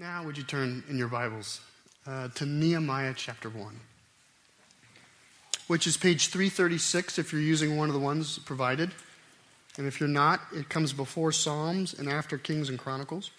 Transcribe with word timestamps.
Now, 0.00 0.22
would 0.22 0.38
you 0.38 0.44
turn 0.44 0.84
in 0.88 0.96
your 0.96 1.08
Bibles 1.08 1.60
uh, 2.06 2.28
to 2.36 2.46
Nehemiah 2.46 3.14
chapter 3.16 3.48
1, 3.48 3.80
which 5.66 5.88
is 5.88 5.96
page 5.96 6.28
336 6.28 7.18
if 7.18 7.32
you're 7.32 7.42
using 7.42 7.76
one 7.76 7.88
of 7.88 7.94
the 7.94 8.00
ones 8.00 8.38
provided. 8.38 8.92
And 9.76 9.88
if 9.88 9.98
you're 9.98 10.08
not, 10.08 10.40
it 10.54 10.68
comes 10.68 10.92
before 10.92 11.32
Psalms 11.32 11.94
and 11.94 12.08
after 12.08 12.38
Kings 12.38 12.68
and 12.68 12.78
Chronicles. 12.78 13.32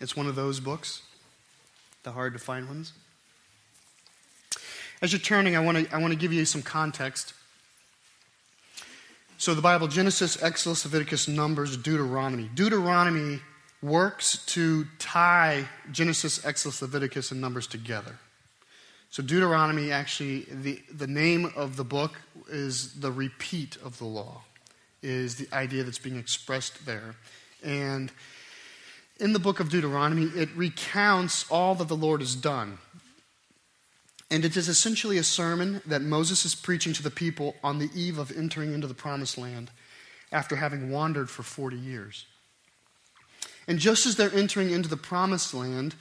It's 0.00 0.16
one 0.16 0.26
of 0.26 0.34
those 0.34 0.58
books, 0.58 1.02
the 2.02 2.10
hard 2.10 2.32
to 2.32 2.40
find 2.40 2.66
ones. 2.66 2.94
As 5.00 5.12
you're 5.12 5.20
turning, 5.20 5.54
I 5.54 5.60
want 5.60 5.78
to 5.78 5.94
I 5.94 5.98
want 5.98 6.12
to 6.12 6.18
give 6.18 6.32
you 6.32 6.44
some 6.44 6.62
context. 6.62 7.32
So 9.44 9.52
the 9.52 9.60
Bible 9.60 9.88
Genesis, 9.88 10.42
Exodus, 10.42 10.86
Leviticus, 10.86 11.28
Numbers, 11.28 11.76
Deuteronomy. 11.76 12.48
Deuteronomy 12.54 13.40
works 13.82 14.42
to 14.46 14.86
tie 14.98 15.68
Genesis, 15.92 16.42
Exodus, 16.46 16.80
Leviticus, 16.80 17.30
and 17.30 17.42
Numbers 17.42 17.66
together. 17.66 18.16
So 19.10 19.22
Deuteronomy 19.22 19.92
actually 19.92 20.46
the, 20.50 20.82
the 20.90 21.06
name 21.06 21.52
of 21.56 21.76
the 21.76 21.84
book 21.84 22.18
is 22.48 22.94
the 23.00 23.12
repeat 23.12 23.76
of 23.84 23.98
the 23.98 24.06
law, 24.06 24.44
is 25.02 25.34
the 25.34 25.54
idea 25.54 25.84
that's 25.84 25.98
being 25.98 26.18
expressed 26.18 26.86
there. 26.86 27.14
And 27.62 28.10
in 29.20 29.34
the 29.34 29.38
book 29.38 29.60
of 29.60 29.68
Deuteronomy, 29.68 30.24
it 30.40 30.48
recounts 30.56 31.44
all 31.50 31.74
that 31.74 31.88
the 31.88 31.96
Lord 31.96 32.22
has 32.22 32.34
done. 32.34 32.78
And 34.34 34.44
it 34.44 34.56
is 34.56 34.68
essentially 34.68 35.16
a 35.16 35.22
sermon 35.22 35.80
that 35.86 36.02
Moses 36.02 36.44
is 36.44 36.56
preaching 36.56 36.92
to 36.94 37.04
the 37.04 37.10
people 37.10 37.54
on 37.62 37.78
the 37.78 37.88
eve 37.94 38.18
of 38.18 38.36
entering 38.36 38.74
into 38.74 38.88
the 38.88 38.92
promised 38.92 39.38
land 39.38 39.70
after 40.32 40.56
having 40.56 40.90
wandered 40.90 41.30
for 41.30 41.44
40 41.44 41.76
years. 41.76 42.26
And 43.68 43.78
just 43.78 44.06
as 44.06 44.16
they're 44.16 44.34
entering 44.34 44.72
into 44.72 44.88
the 44.88 44.96
promised 44.96 45.54
land, 45.54 45.94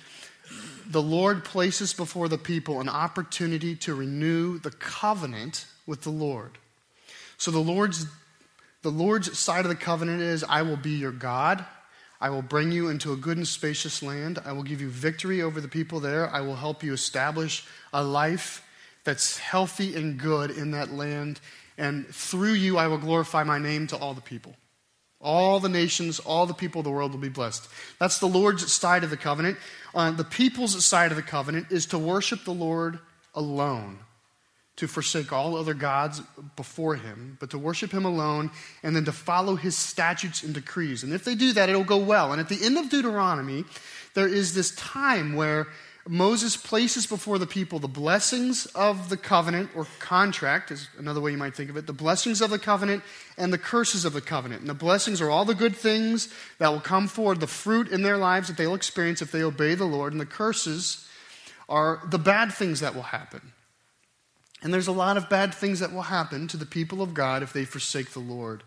the 0.83 0.99
Lord 0.99 1.45
places 1.45 1.93
before 1.93 2.27
the 2.27 2.39
people 2.39 2.81
an 2.81 2.89
opportunity 2.89 3.75
to 3.75 3.93
renew 3.93 4.57
the 4.57 4.71
covenant 4.71 5.67
with 5.85 6.01
the 6.01 6.09
Lord. 6.09 6.57
So 7.37 7.51
the 7.51 7.59
Lord's 7.59 8.07
the 8.81 8.89
Lord's 8.89 9.37
side 9.37 9.63
of 9.63 9.69
the 9.69 9.75
covenant 9.75 10.23
is 10.23 10.43
I 10.43 10.63
will 10.63 10.75
be 10.75 10.93
your 10.93 11.11
God. 11.11 11.63
I 12.23 12.29
will 12.29 12.41
bring 12.41 12.71
you 12.71 12.87
into 12.87 13.11
a 13.11 13.17
good 13.17 13.35
and 13.35 13.45
spacious 13.45 14.01
land. 14.01 14.39
I 14.45 14.53
will 14.53 14.63
give 14.63 14.79
you 14.79 14.87
victory 14.87 15.41
over 15.41 15.59
the 15.59 15.67
people 15.67 15.99
there. 15.99 16.29
I 16.29 16.39
will 16.39 16.55
help 16.55 16.81
you 16.81 16.93
establish 16.93 17.65
a 17.91 18.01
life 18.01 18.65
that's 19.03 19.37
healthy 19.37 19.93
and 19.93 20.17
good 20.17 20.49
in 20.49 20.71
that 20.71 20.93
land. 20.93 21.41
And 21.77 22.07
through 22.07 22.53
you, 22.53 22.77
I 22.77 22.87
will 22.87 22.97
glorify 22.97 23.43
my 23.43 23.57
name 23.57 23.87
to 23.87 23.97
all 23.97 24.13
the 24.13 24.21
people. 24.21 24.55
All 25.19 25.59
the 25.59 25.67
nations, 25.67 26.19
all 26.19 26.45
the 26.45 26.53
people 26.53 26.79
of 26.79 26.85
the 26.85 26.91
world 26.91 27.11
will 27.11 27.19
be 27.19 27.27
blessed. 27.27 27.67
That's 27.99 28.19
the 28.19 28.25
Lord's 28.25 28.71
side 28.71 29.03
of 29.03 29.09
the 29.09 29.17
covenant. 29.17 29.57
Uh, 29.93 30.11
the 30.11 30.23
people's 30.23 30.85
side 30.85 31.11
of 31.11 31.17
the 31.17 31.23
covenant 31.23 31.71
is 31.71 31.87
to 31.87 31.97
worship 31.97 32.45
the 32.45 32.53
Lord 32.53 32.99
alone 33.35 33.99
to 34.75 34.87
forsake 34.87 35.31
all 35.31 35.55
other 35.55 35.73
gods 35.73 36.21
before 36.55 36.95
him, 36.95 37.37
but 37.39 37.51
to 37.51 37.57
worship 37.59 37.91
him 37.91 38.05
alone, 38.05 38.49
and 38.81 38.95
then 38.95 39.05
to 39.05 39.11
follow 39.11 39.55
his 39.55 39.77
statutes 39.77 40.41
and 40.41 40.53
decrees. 40.53 41.03
And 41.03 41.13
if 41.13 41.23
they 41.23 41.35
do 41.35 41.53
that, 41.53 41.69
it'll 41.69 41.83
go 41.83 41.97
well. 41.97 42.31
And 42.31 42.41
at 42.41 42.49
the 42.49 42.63
end 42.63 42.77
of 42.77 42.89
Deuteronomy, 42.89 43.65
there 44.15 44.27
is 44.27 44.55
this 44.55 44.71
time 44.75 45.35
where 45.35 45.67
Moses 46.07 46.57
places 46.57 47.05
before 47.05 47.37
the 47.39 47.47
people 47.47 47.79
the 47.79 47.87
blessings 47.87 48.65
of 48.67 49.07
the 49.07 49.15
covenant, 49.15 49.69
or 49.73 49.87
contract 49.99 50.69
is 50.69 50.89
another 50.97 51.21
way 51.21 51.31
you 51.31 51.37
might 51.37 51.55
think 51.55 51.69
of 51.69 51.77
it, 51.77 51.87
the 51.87 51.93
blessings 51.93 52.41
of 52.41 52.49
the 52.49 52.59
covenant 52.59 53.03
and 53.37 53.53
the 53.53 53.57
curses 53.57 54.03
of 54.03 54.11
the 54.11 54.21
covenant. 54.21 54.61
And 54.61 54.69
the 54.69 54.73
blessings 54.73 55.21
are 55.21 55.29
all 55.29 55.45
the 55.45 55.55
good 55.55 55.75
things 55.75 56.27
that 56.57 56.69
will 56.69 56.81
come 56.81 57.07
forward, 57.07 57.39
the 57.39 57.47
fruit 57.47 57.87
in 57.87 58.01
their 58.01 58.17
lives 58.17 58.49
that 58.49 58.57
they'll 58.57 58.75
experience 58.75 59.21
if 59.21 59.31
they 59.31 59.43
obey 59.43 59.75
the 59.75 59.85
Lord, 59.85 60.11
and 60.11 60.19
the 60.19 60.25
curses 60.25 61.07
are 61.69 62.01
the 62.09 62.19
bad 62.19 62.51
things 62.51 62.81
that 62.81 62.95
will 62.95 63.03
happen. 63.03 63.52
And 64.63 64.73
there's 64.73 64.87
a 64.87 64.93
lot 64.93 65.17
of 65.17 65.29
bad 65.29 65.53
things 65.53 65.81
that 65.81 65.91
will 65.91 66.03
happen 66.03 66.47
to 66.47 66.57
the 66.57 66.65
people 66.65 67.01
of 67.01 67.13
God 67.13 67.43
if 67.43 67.51
they 67.51 67.65
forsake 67.65 68.11
the 68.11 68.19
Lord. 68.19 68.63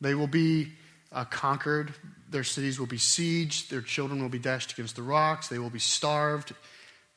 They 0.00 0.16
will 0.16 0.26
be 0.26 0.72
uh, 1.12 1.24
conquered, 1.24 1.94
their 2.28 2.42
cities 2.42 2.80
will 2.80 2.88
be 2.88 2.98
sieged, 2.98 3.68
their 3.68 3.80
children 3.80 4.20
will 4.20 4.28
be 4.28 4.40
dashed 4.40 4.72
against 4.72 4.96
the 4.96 5.02
rocks, 5.02 5.46
they 5.46 5.60
will 5.60 5.70
be 5.70 5.78
starved, 5.78 6.52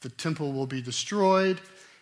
the 0.01 0.09
temple 0.09 0.53
will 0.53 0.67
be 0.67 0.81
destroyed, 0.81 1.59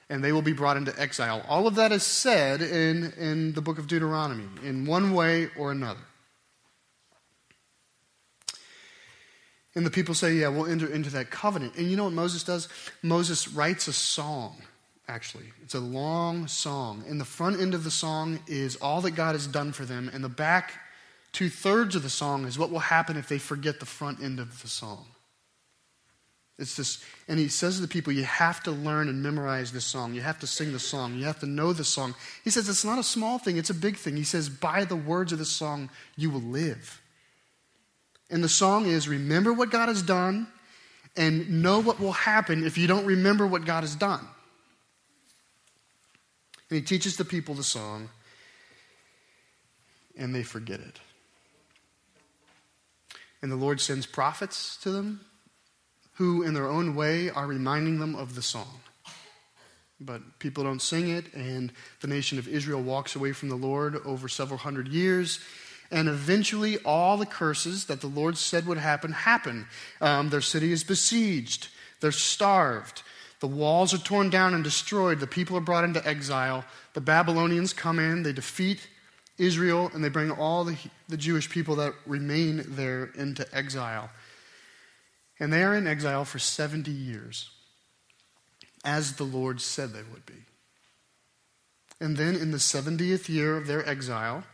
and 0.09 0.21
they 0.21 0.33
will 0.33 0.41
be 0.41 0.51
brought 0.51 0.75
into 0.75 0.99
exile. 0.99 1.45
All 1.47 1.65
of 1.65 1.75
that 1.75 1.93
is 1.93 2.03
said 2.03 2.61
in, 2.61 3.13
in 3.17 3.53
the 3.53 3.61
book 3.61 3.79
of 3.79 3.87
Deuteronomy 3.87 4.49
in 4.65 4.85
one 4.85 5.13
way 5.13 5.49
or 5.57 5.71
another. 5.71 6.01
And 9.75 9.85
the 9.85 9.91
people 9.91 10.13
say, 10.13 10.33
Yeah, 10.35 10.49
we'll 10.49 10.67
enter 10.67 10.87
into 10.87 11.09
that 11.11 11.31
covenant. 11.31 11.75
And 11.77 11.89
you 11.89 11.97
know 11.97 12.03
what 12.03 12.13
Moses 12.13 12.43
does? 12.43 12.67
Moses 13.01 13.47
writes 13.47 13.87
a 13.87 13.93
song 13.93 14.61
actually. 15.07 15.45
It's 15.63 15.75
a 15.75 15.79
long 15.79 16.47
song. 16.47 17.03
And 17.07 17.19
the 17.19 17.25
front 17.25 17.59
end 17.59 17.73
of 17.73 17.83
the 17.83 17.91
song 17.91 18.39
is 18.47 18.75
all 18.77 19.01
that 19.01 19.11
God 19.11 19.33
has 19.33 19.47
done 19.47 19.71
for 19.71 19.85
them, 19.85 20.09
and 20.13 20.23
the 20.23 20.29
back 20.29 20.73
two 21.31 21.49
thirds 21.49 21.95
of 21.95 22.03
the 22.03 22.09
song 22.09 22.45
is 22.45 22.59
what 22.59 22.69
will 22.69 22.79
happen 22.79 23.17
if 23.17 23.27
they 23.27 23.39
forget 23.39 23.79
the 23.79 23.85
front 23.85 24.21
end 24.21 24.39
of 24.39 24.61
the 24.61 24.67
song. 24.67 25.05
It's 26.59 26.75
this, 26.75 27.03
and 27.27 27.39
he 27.39 27.47
says 27.47 27.77
to 27.77 27.81
the 27.81 27.87
people, 27.87 28.13
you 28.13 28.23
have 28.23 28.61
to 28.63 28.71
learn 28.71 29.09
and 29.09 29.23
memorize 29.23 29.71
this 29.71 29.85
song. 29.85 30.13
You 30.13 30.21
have 30.21 30.39
to 30.41 30.47
sing 30.47 30.71
the 30.71 30.79
song. 30.79 31.15
You 31.15 31.25
have 31.25 31.39
to 31.39 31.47
know 31.47 31.73
the 31.73 31.83
song. 31.83 32.13
He 32.43 32.51
says 32.51 32.69
it's 32.69 32.85
not 32.85 32.99
a 32.99 33.03
small 33.03 33.39
thing, 33.39 33.57
it's 33.57 33.71
a 33.71 33.75
big 33.75 33.97
thing. 33.97 34.15
He 34.15 34.23
says, 34.23 34.49
by 34.49 34.85
the 34.85 34.95
words 34.95 35.31
of 35.31 35.39
this 35.39 35.49
song, 35.49 35.89
you 36.15 36.29
will 36.29 36.41
live. 36.41 37.01
And 38.29 38.43
the 38.43 38.49
song 38.49 38.85
is, 38.85 39.07
remember 39.07 39.51
what 39.51 39.71
God 39.71 39.89
has 39.89 40.03
done 40.03 40.47
and 41.17 41.63
know 41.63 41.79
what 41.79 41.99
will 41.99 42.11
happen 42.11 42.63
if 42.63 42.77
you 42.77 42.87
don't 42.87 43.05
remember 43.05 43.45
what 43.47 43.65
God 43.65 43.81
has 43.81 43.95
done. 43.95 44.25
And 46.73 46.81
he 46.81 46.87
teaches 46.87 47.17
the 47.17 47.23
people 47.23 47.53
the 47.53 47.63
song, 47.63 48.09
and 50.17 50.33
they 50.33 50.41
forget 50.41 50.79
it. 50.79 50.99
And 53.43 53.51
the 53.51 53.55
Lord 53.55 53.79
sends 53.79 54.07
prophets 54.07 54.75
to 54.77 54.89
them 54.89 55.21
who, 56.13 56.41
in 56.41 56.55
their 56.55 56.67
own 56.67 56.95
way, 56.95 57.29
are 57.29 57.45
reminding 57.45 57.99
them 57.99 58.15
of 58.15 58.33
the 58.33 58.41
song. 58.41 58.79
But 59.99 60.39
people 60.39 60.63
don't 60.63 60.81
sing 60.81 61.09
it, 61.09 61.31
and 61.35 61.71
the 62.01 62.07
nation 62.07 62.39
of 62.39 62.47
Israel 62.47 62.81
walks 62.81 63.15
away 63.15 63.33
from 63.33 63.49
the 63.49 63.55
Lord 63.55 63.97
over 64.03 64.27
several 64.27 64.57
hundred 64.57 64.87
years. 64.87 65.41
And 65.91 66.09
eventually, 66.09 66.79
all 66.79 67.17
the 67.17 67.27
curses 67.27 67.85
that 67.85 68.01
the 68.01 68.07
Lord 68.07 68.35
said 68.35 68.65
would 68.65 68.79
happen 68.79 69.11
happen. 69.11 69.67
Um, 70.01 70.29
their 70.29 70.41
city 70.41 70.71
is 70.71 70.83
besieged, 70.83 71.67
they're 71.99 72.11
starved, 72.11 73.03
the 73.43 73.47
walls 73.49 73.93
are 73.93 73.97
torn 73.97 74.29
down 74.29 74.53
and 74.53 74.63
destroyed. 74.63 75.19
The 75.19 75.27
people 75.27 75.57
are 75.57 75.59
brought 75.59 75.83
into 75.83 76.07
exile. 76.07 76.63
The 76.93 77.01
Babylonians 77.01 77.73
come 77.73 77.99
in, 77.99 78.23
they 78.23 78.31
defeat 78.31 78.87
Israel, 79.37 79.91
and 79.93 80.01
they 80.01 80.07
bring 80.07 80.31
all 80.31 80.63
the, 80.63 80.77
the 81.09 81.17
Jewish 81.17 81.49
people 81.49 81.75
that 81.75 81.93
remain 82.05 82.63
there 82.65 83.11
into 83.15 83.45
exile. 83.53 84.09
And 85.41 85.51
they 85.51 85.61
are 85.61 85.75
in 85.75 85.87
exile 85.87 86.23
for 86.23 86.39
70 86.39 86.89
years, 86.89 87.49
as 88.85 89.17
the 89.17 89.25
Lord 89.25 89.59
said 89.59 89.91
they 89.91 90.03
would 90.13 90.25
be. 90.25 90.45
And 91.99 92.15
then 92.15 92.37
in 92.37 92.51
the 92.51 92.59
70th 92.59 93.27
year 93.27 93.57
of 93.57 93.67
their 93.67 93.85
exile, 93.85 94.45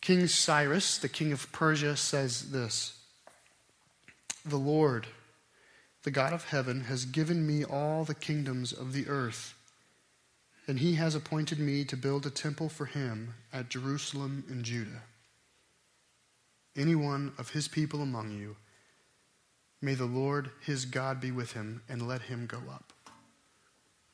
King 0.00 0.26
Cyrus, 0.26 0.96
the 0.96 1.10
king 1.10 1.32
of 1.32 1.52
Persia, 1.52 1.98
says 1.98 2.50
this 2.50 2.94
The 4.42 4.56
Lord, 4.56 5.06
the 6.02 6.10
God 6.10 6.32
of 6.32 6.44
heaven, 6.44 6.82
has 6.82 7.04
given 7.04 7.46
me 7.46 7.64
all 7.64 8.04
the 8.04 8.14
kingdoms 8.14 8.72
of 8.72 8.92
the 8.92 9.08
earth, 9.08 9.54
and 10.66 10.78
he 10.78 10.94
has 10.94 11.14
appointed 11.14 11.58
me 11.58 11.84
to 11.84 11.96
build 11.96 12.26
a 12.26 12.30
temple 12.30 12.68
for 12.68 12.86
him 12.86 13.34
at 13.52 13.68
Jerusalem 13.68 14.44
in 14.48 14.62
Judah. 14.62 15.02
Any 16.76 16.94
one 16.94 17.32
of 17.36 17.50
his 17.50 17.68
people 17.68 18.00
among 18.00 18.30
you, 18.30 18.56
may 19.82 19.94
the 19.94 20.06
Lord 20.06 20.50
his 20.64 20.84
God 20.84 21.20
be 21.20 21.30
with 21.30 21.52
him, 21.52 21.82
and 21.88 22.06
let 22.06 22.22
him 22.22 22.46
go 22.46 22.58
up. 22.70 22.92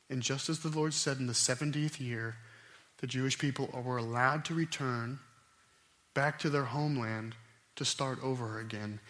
And 0.08 0.22
just 0.22 0.48
as 0.48 0.60
the 0.60 0.68
Lord 0.68 0.94
said 0.94 1.18
in 1.18 1.26
the 1.26 1.32
70th 1.32 2.00
year, 2.00 2.36
the 2.98 3.06
Jewish 3.06 3.38
people 3.38 3.68
were 3.84 3.98
allowed 3.98 4.44
to 4.46 4.54
return 4.54 5.18
back 6.14 6.38
to 6.38 6.50
their 6.50 6.64
homeland 6.64 7.34
to 7.74 7.84
start 7.84 8.18
over 8.22 8.58
again. 8.58 9.00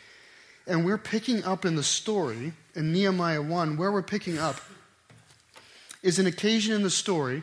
And 0.67 0.85
we're 0.85 0.99
picking 0.99 1.45
up 1.45 1.65
in 1.65 1.77
the 1.77 1.83
story 1.83 2.53
in 2.75 2.93
Nehemiah 2.93 3.43
1, 3.43 3.77
where 3.77 3.93
we're 3.93 4.03
picking 4.03 4.39
up 4.39 4.61
is 6.03 6.19
an 6.19 6.27
occasion 6.27 6.75
in 6.75 6.83
the 6.83 6.91
story 6.91 7.43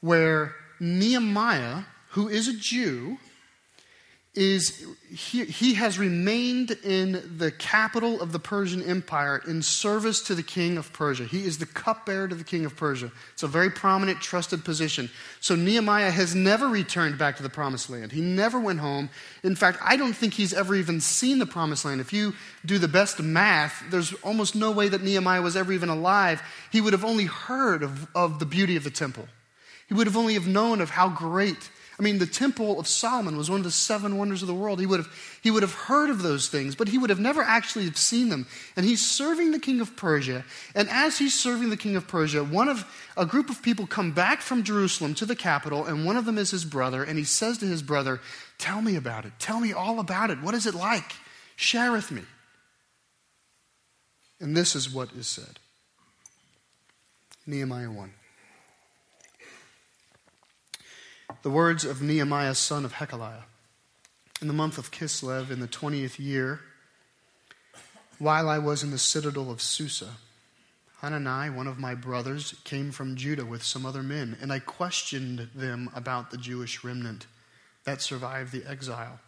where 0.00 0.54
Nehemiah, 0.80 1.84
who 2.10 2.28
is 2.28 2.48
a 2.48 2.52
Jew, 2.52 3.18
is 4.34 4.84
he, 5.10 5.44
he 5.44 5.74
has 5.74 5.98
remained 5.98 6.70
in 6.84 7.38
the 7.38 7.50
capital 7.50 8.20
of 8.20 8.30
the 8.30 8.38
Persian 8.38 8.82
Empire 8.82 9.42
in 9.48 9.62
service 9.62 10.20
to 10.22 10.34
the 10.34 10.42
king 10.42 10.76
of 10.76 10.92
Persia. 10.92 11.24
He 11.24 11.44
is 11.44 11.58
the 11.58 11.66
cupbearer 11.66 12.28
to 12.28 12.34
the 12.34 12.44
king 12.44 12.64
of 12.64 12.76
Persia. 12.76 13.10
It's 13.32 13.42
a 13.42 13.48
very 13.48 13.70
prominent, 13.70 14.20
trusted 14.20 14.64
position. 14.64 15.10
So 15.40 15.56
Nehemiah 15.56 16.10
has 16.10 16.34
never 16.34 16.68
returned 16.68 17.18
back 17.18 17.36
to 17.38 17.42
the 17.42 17.48
promised 17.48 17.88
land. 17.90 18.12
He 18.12 18.20
never 18.20 18.60
went 18.60 18.80
home. 18.80 19.10
In 19.42 19.56
fact, 19.56 19.78
I 19.82 19.96
don't 19.96 20.14
think 20.14 20.34
he's 20.34 20.52
ever 20.52 20.74
even 20.74 21.00
seen 21.00 21.38
the 21.38 21.46
promised 21.46 21.84
land. 21.84 22.00
If 22.00 22.12
you 22.12 22.34
do 22.64 22.78
the 22.78 22.86
best 22.86 23.20
math, 23.20 23.82
there's 23.90 24.12
almost 24.22 24.54
no 24.54 24.70
way 24.70 24.88
that 24.88 25.02
Nehemiah 25.02 25.42
was 25.42 25.56
ever 25.56 25.72
even 25.72 25.88
alive. 25.88 26.42
He 26.70 26.80
would 26.80 26.92
have 26.92 27.04
only 27.04 27.24
heard 27.24 27.82
of, 27.82 28.06
of 28.14 28.38
the 28.38 28.46
beauty 28.46 28.76
of 28.76 28.84
the 28.84 28.90
temple. 28.90 29.26
He 29.88 29.94
would 29.94 30.06
have 30.06 30.18
only 30.18 30.34
have 30.34 30.46
known 30.46 30.82
of 30.82 30.90
how 30.90 31.08
great 31.08 31.70
I 31.98 32.04
mean, 32.04 32.18
the 32.18 32.26
Temple 32.26 32.78
of 32.78 32.86
Solomon 32.86 33.36
was 33.36 33.50
one 33.50 33.58
of 33.58 33.64
the 33.64 33.72
seven 33.72 34.18
wonders 34.18 34.40
of 34.40 34.46
the 34.46 34.54
world. 34.54 34.78
He 34.78 34.86
would, 34.86 35.00
have, 35.00 35.38
he 35.42 35.50
would 35.50 35.64
have 35.64 35.74
heard 35.74 36.10
of 36.10 36.22
those 36.22 36.48
things, 36.48 36.76
but 36.76 36.86
he 36.86 36.96
would 36.96 37.10
have 37.10 37.18
never 37.18 37.42
actually 37.42 37.92
seen 37.94 38.28
them. 38.28 38.46
And 38.76 38.86
he's 38.86 39.04
serving 39.04 39.50
the 39.50 39.58
king 39.58 39.80
of 39.80 39.96
Persia. 39.96 40.44
And 40.76 40.88
as 40.90 41.18
he's 41.18 41.38
serving 41.38 41.70
the 41.70 41.76
king 41.76 41.96
of 41.96 42.06
Persia, 42.06 42.44
one 42.44 42.68
of 42.68 42.84
a 43.16 43.26
group 43.26 43.50
of 43.50 43.62
people 43.62 43.88
come 43.88 44.12
back 44.12 44.42
from 44.42 44.62
Jerusalem 44.62 45.14
to 45.16 45.26
the 45.26 45.34
capital, 45.34 45.86
and 45.86 46.06
one 46.06 46.16
of 46.16 46.24
them 46.24 46.38
is 46.38 46.52
his 46.52 46.64
brother. 46.64 47.02
And 47.02 47.18
he 47.18 47.24
says 47.24 47.58
to 47.58 47.66
his 47.66 47.82
brother, 47.82 48.20
Tell 48.58 48.80
me 48.80 48.94
about 48.94 49.24
it. 49.24 49.32
Tell 49.40 49.58
me 49.58 49.72
all 49.72 49.98
about 49.98 50.30
it. 50.30 50.40
What 50.40 50.54
is 50.54 50.66
it 50.66 50.74
like? 50.74 51.16
Share 51.56 51.90
with 51.90 52.12
me. 52.12 52.22
And 54.40 54.56
this 54.56 54.76
is 54.76 54.88
what 54.88 55.10
is 55.12 55.26
said 55.26 55.58
Nehemiah 57.44 57.90
1. 57.90 58.12
The 61.42 61.50
words 61.50 61.84
of 61.84 62.02
Nehemiah, 62.02 62.56
son 62.56 62.84
of 62.84 62.94
Hakaliah. 62.94 63.44
In 64.42 64.48
the 64.48 64.54
month 64.54 64.76
of 64.76 64.90
Kislev, 64.90 65.52
in 65.52 65.60
the 65.60 65.68
20th 65.68 66.18
year, 66.18 66.60
while 68.18 68.48
I 68.48 68.58
was 68.58 68.82
in 68.82 68.90
the 68.90 68.98
citadel 68.98 69.48
of 69.48 69.62
Susa, 69.62 70.14
Hanani, 71.00 71.50
one 71.50 71.68
of 71.68 71.78
my 71.78 71.94
brothers, 71.94 72.56
came 72.64 72.90
from 72.90 73.14
Judah 73.14 73.44
with 73.44 73.62
some 73.62 73.86
other 73.86 74.02
men, 74.02 74.36
and 74.40 74.52
I 74.52 74.58
questioned 74.58 75.50
them 75.54 75.90
about 75.94 76.32
the 76.32 76.38
Jewish 76.38 76.82
remnant 76.82 77.28
that 77.84 78.02
survived 78.02 78.50
the 78.50 78.68
exile, 78.68 79.20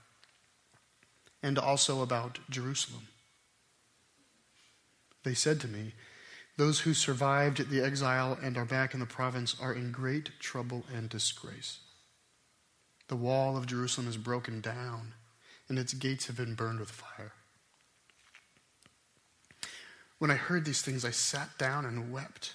and 1.44 1.58
also 1.60 2.02
about 2.02 2.40
Jerusalem. 2.50 3.06
They 5.22 5.34
said 5.34 5.60
to 5.60 5.68
me, 5.68 5.92
Those 6.56 6.80
who 6.80 6.92
survived 6.92 7.70
the 7.70 7.84
exile 7.84 8.36
and 8.42 8.56
are 8.56 8.64
back 8.64 8.94
in 8.94 9.00
the 9.00 9.06
province 9.06 9.54
are 9.60 9.72
in 9.72 9.92
great 9.92 10.30
trouble 10.40 10.84
and 10.92 11.08
disgrace. 11.08 11.78
The 13.10 13.16
wall 13.16 13.56
of 13.56 13.66
Jerusalem 13.66 14.06
is 14.06 14.16
broken 14.16 14.60
down, 14.60 15.14
and 15.68 15.80
its 15.80 15.94
gates 15.94 16.28
have 16.28 16.36
been 16.36 16.54
burned 16.54 16.78
with 16.78 16.92
fire. 16.92 17.32
When 20.20 20.30
I 20.30 20.36
heard 20.36 20.64
these 20.64 20.80
things, 20.80 21.04
I 21.04 21.10
sat 21.10 21.58
down 21.58 21.84
and 21.84 22.12
wept. 22.12 22.54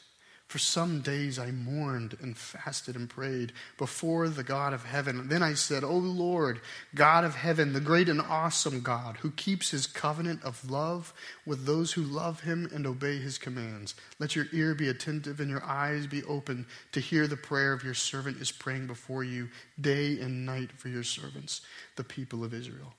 For 0.55 0.59
some 0.59 1.01
days 1.01 1.37
I 1.37 1.51
mourned 1.51 2.15
and 2.21 2.37
fasted 2.37 2.95
and 2.95 3.09
prayed 3.09 3.51
before 3.77 4.29
the 4.29 4.41
God 4.41 4.71
of 4.71 4.85
heaven. 4.85 5.27
Then 5.27 5.43
I 5.43 5.53
said, 5.53 5.83
O 5.83 5.97
Lord, 5.97 6.61
God 6.95 7.25
of 7.25 7.35
heaven, 7.35 7.73
the 7.73 7.81
great 7.81 8.07
and 8.07 8.21
awesome 8.21 8.79
God, 8.79 9.17
who 9.17 9.31
keeps 9.31 9.71
his 9.71 9.85
covenant 9.85 10.41
of 10.45 10.71
love 10.71 11.13
with 11.45 11.65
those 11.65 11.91
who 11.91 12.03
love 12.03 12.39
him 12.39 12.69
and 12.73 12.87
obey 12.87 13.17
his 13.17 13.37
commands, 13.37 13.95
let 14.17 14.33
your 14.33 14.45
ear 14.53 14.73
be 14.73 14.87
attentive 14.87 15.41
and 15.41 15.49
your 15.49 15.65
eyes 15.65 16.07
be 16.07 16.23
open 16.23 16.65
to 16.93 17.01
hear 17.01 17.27
the 17.27 17.35
prayer 17.35 17.73
of 17.73 17.83
your 17.83 17.93
servant 17.93 18.39
is 18.39 18.53
praying 18.53 18.87
before 18.87 19.25
you 19.25 19.49
day 19.81 20.21
and 20.21 20.45
night 20.45 20.71
for 20.71 20.87
your 20.87 21.03
servants, 21.03 21.59
the 21.97 22.03
people 22.05 22.45
of 22.45 22.53
Israel. 22.53 22.93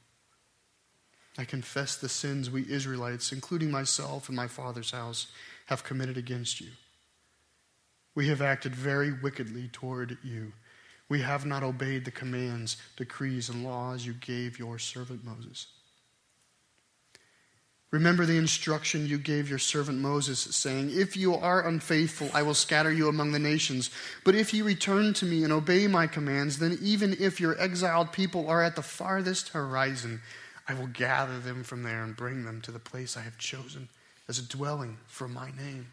I 1.38 1.46
confess 1.46 1.96
the 1.96 2.10
sins 2.10 2.50
we 2.50 2.70
Israelites, 2.70 3.32
including 3.32 3.70
myself 3.70 4.28
and 4.28 4.36
my 4.36 4.46
father's 4.46 4.90
house, 4.90 5.28
have 5.64 5.84
committed 5.84 6.18
against 6.18 6.60
you. 6.60 6.68
We 8.16 8.28
have 8.28 8.42
acted 8.42 8.74
very 8.74 9.12
wickedly 9.12 9.68
toward 9.68 10.18
you. 10.24 10.52
We 11.08 11.20
have 11.20 11.46
not 11.46 11.62
obeyed 11.62 12.04
the 12.04 12.10
commands, 12.10 12.78
decrees, 12.96 13.48
and 13.48 13.62
laws 13.62 14.04
you 14.04 14.14
gave 14.14 14.58
your 14.58 14.78
servant 14.78 15.24
Moses. 15.24 15.66
Remember 17.92 18.26
the 18.26 18.38
instruction 18.38 19.06
you 19.06 19.18
gave 19.18 19.48
your 19.48 19.58
servant 19.58 19.98
Moses, 19.98 20.40
saying, 20.40 20.90
If 20.92 21.16
you 21.16 21.34
are 21.34 21.68
unfaithful, 21.68 22.30
I 22.34 22.42
will 22.42 22.54
scatter 22.54 22.90
you 22.90 23.08
among 23.08 23.32
the 23.32 23.38
nations. 23.38 23.90
But 24.24 24.34
if 24.34 24.52
you 24.52 24.64
return 24.64 25.12
to 25.14 25.26
me 25.26 25.44
and 25.44 25.52
obey 25.52 25.86
my 25.86 26.06
commands, 26.06 26.58
then 26.58 26.78
even 26.82 27.16
if 27.20 27.38
your 27.38 27.58
exiled 27.60 28.12
people 28.12 28.48
are 28.48 28.62
at 28.62 28.76
the 28.76 28.82
farthest 28.82 29.50
horizon, 29.50 30.20
I 30.66 30.74
will 30.74 30.88
gather 30.88 31.38
them 31.38 31.62
from 31.62 31.84
there 31.84 32.02
and 32.02 32.16
bring 32.16 32.44
them 32.44 32.60
to 32.62 32.72
the 32.72 32.80
place 32.80 33.16
I 33.16 33.20
have 33.20 33.38
chosen 33.38 33.88
as 34.26 34.38
a 34.38 34.42
dwelling 34.42 34.96
for 35.06 35.28
my 35.28 35.50
name. 35.52 35.86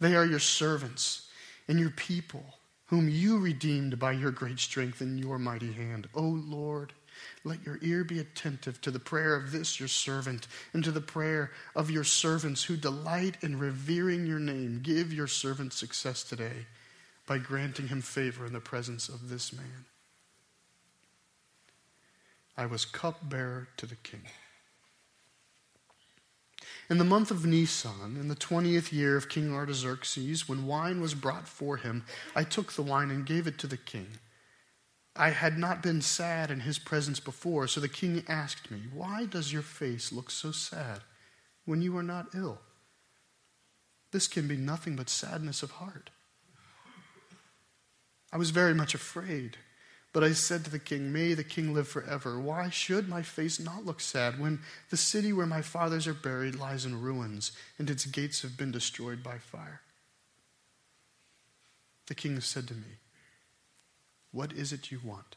They 0.00 0.14
are 0.14 0.26
your 0.26 0.38
servants 0.38 1.28
and 1.68 1.78
your 1.78 1.90
people, 1.90 2.44
whom 2.86 3.08
you 3.08 3.38
redeemed 3.38 3.98
by 3.98 4.12
your 4.12 4.30
great 4.30 4.58
strength 4.58 5.00
and 5.00 5.18
your 5.18 5.38
mighty 5.38 5.72
hand. 5.72 6.08
O 6.14 6.22
Lord, 6.22 6.92
let 7.44 7.64
your 7.64 7.78
ear 7.82 8.04
be 8.04 8.18
attentive 8.18 8.80
to 8.82 8.90
the 8.90 8.98
prayer 8.98 9.34
of 9.34 9.52
this 9.52 9.80
your 9.80 9.88
servant 9.88 10.46
and 10.72 10.84
to 10.84 10.90
the 10.90 11.00
prayer 11.00 11.50
of 11.74 11.90
your 11.90 12.04
servants 12.04 12.64
who 12.64 12.76
delight 12.76 13.36
in 13.42 13.58
revering 13.58 14.26
your 14.26 14.38
name. 14.38 14.80
Give 14.82 15.12
your 15.12 15.26
servant 15.26 15.72
success 15.72 16.22
today 16.22 16.66
by 17.26 17.38
granting 17.38 17.88
him 17.88 18.02
favor 18.02 18.46
in 18.46 18.52
the 18.52 18.60
presence 18.60 19.08
of 19.08 19.28
this 19.28 19.52
man. 19.52 19.86
I 22.56 22.66
was 22.66 22.84
cupbearer 22.84 23.68
to 23.76 23.86
the 23.86 23.96
king. 23.96 24.22
In 26.88 26.98
the 26.98 27.04
month 27.04 27.30
of 27.30 27.44
Nisan, 27.44 28.16
in 28.16 28.28
the 28.28 28.34
twentieth 28.34 28.92
year 28.92 29.16
of 29.16 29.28
King 29.28 29.52
Artaxerxes, 29.52 30.48
when 30.48 30.66
wine 30.66 31.00
was 31.00 31.14
brought 31.14 31.48
for 31.48 31.76
him, 31.76 32.04
I 32.34 32.44
took 32.44 32.72
the 32.72 32.82
wine 32.82 33.10
and 33.10 33.26
gave 33.26 33.46
it 33.46 33.58
to 33.58 33.66
the 33.66 33.76
king. 33.76 34.18
I 35.14 35.30
had 35.30 35.58
not 35.58 35.82
been 35.82 36.02
sad 36.02 36.50
in 36.50 36.60
his 36.60 36.78
presence 36.78 37.20
before, 37.20 37.66
so 37.66 37.80
the 37.80 37.88
king 37.88 38.24
asked 38.28 38.70
me, 38.70 38.82
Why 38.92 39.24
does 39.24 39.52
your 39.52 39.62
face 39.62 40.12
look 40.12 40.30
so 40.30 40.52
sad 40.52 41.00
when 41.64 41.82
you 41.82 41.96
are 41.96 42.02
not 42.02 42.34
ill? 42.34 42.60
This 44.12 44.28
can 44.28 44.46
be 44.46 44.56
nothing 44.56 44.96
but 44.96 45.08
sadness 45.08 45.62
of 45.62 45.72
heart. 45.72 46.10
I 48.32 48.36
was 48.36 48.50
very 48.50 48.74
much 48.74 48.94
afraid 48.94 49.56
but 50.16 50.24
I 50.24 50.32
said 50.32 50.64
to 50.64 50.70
the 50.70 50.78
king, 50.78 51.12
May 51.12 51.34
the 51.34 51.44
king 51.44 51.74
live 51.74 51.88
forever. 51.88 52.40
Why 52.40 52.70
should 52.70 53.06
my 53.06 53.20
face 53.20 53.60
not 53.60 53.84
look 53.84 54.00
sad 54.00 54.40
when 54.40 54.60
the 54.88 54.96
city 54.96 55.30
where 55.30 55.44
my 55.44 55.60
fathers 55.60 56.06
are 56.06 56.14
buried 56.14 56.54
lies 56.54 56.86
in 56.86 57.02
ruins 57.02 57.52
and 57.78 57.90
its 57.90 58.06
gates 58.06 58.40
have 58.40 58.56
been 58.56 58.72
destroyed 58.72 59.22
by 59.22 59.36
fire? 59.36 59.82
The 62.06 62.14
king 62.14 62.40
said 62.40 62.66
to 62.68 62.72
me, 62.72 62.96
What 64.32 64.54
is 64.54 64.72
it 64.72 64.90
you 64.90 65.00
want? 65.04 65.36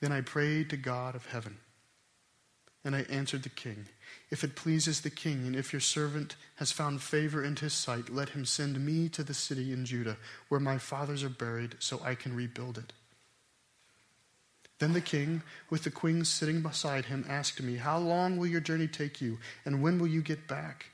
Then 0.00 0.10
I 0.10 0.22
prayed 0.22 0.70
to 0.70 0.78
God 0.78 1.14
of 1.14 1.26
heaven. 1.26 1.58
And 2.86 2.96
I 2.96 3.02
answered 3.10 3.42
the 3.42 3.50
king, 3.50 3.84
If 4.30 4.44
it 4.44 4.56
pleases 4.56 5.00
the 5.00 5.10
king, 5.10 5.46
and 5.46 5.54
if 5.54 5.72
your 5.72 5.80
servant 5.80 6.36
has 6.56 6.72
found 6.72 7.02
favor 7.02 7.44
in 7.44 7.56
his 7.56 7.72
sight, 7.72 8.08
let 8.08 8.30
him 8.30 8.44
send 8.44 8.84
me 8.84 9.08
to 9.10 9.22
the 9.22 9.34
city 9.34 9.72
in 9.72 9.84
Judah, 9.84 10.16
where 10.48 10.60
my 10.60 10.78
fathers 10.78 11.22
are 11.22 11.28
buried, 11.28 11.76
so 11.78 12.00
I 12.04 12.14
can 12.14 12.34
rebuild 12.34 12.78
it. 12.78 12.92
Then 14.78 14.94
the 14.94 15.00
king, 15.00 15.42
with 15.70 15.84
the 15.84 15.90
queen 15.90 16.24
sitting 16.24 16.60
beside 16.60 17.04
him, 17.04 17.24
asked 17.28 17.62
me, 17.62 17.76
How 17.76 17.98
long 17.98 18.36
will 18.36 18.48
your 18.48 18.60
journey 18.60 18.88
take 18.88 19.20
you, 19.20 19.38
and 19.64 19.82
when 19.82 19.98
will 19.98 20.08
you 20.08 20.22
get 20.22 20.48
back? 20.48 20.86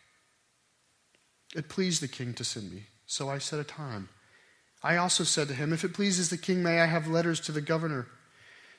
It 1.54 1.68
pleased 1.68 2.02
the 2.02 2.08
king 2.08 2.34
to 2.34 2.44
send 2.44 2.70
me, 2.70 2.84
so 3.06 3.30
I 3.30 3.38
set 3.38 3.60
a 3.60 3.64
time. 3.64 4.10
I 4.82 4.96
also 4.96 5.24
said 5.24 5.48
to 5.48 5.54
him, 5.54 5.72
If 5.72 5.84
it 5.84 5.94
pleases 5.94 6.28
the 6.28 6.36
king, 6.36 6.62
may 6.62 6.80
I 6.80 6.86
have 6.86 7.08
letters 7.08 7.40
to 7.40 7.52
the 7.52 7.60
governor 7.60 8.06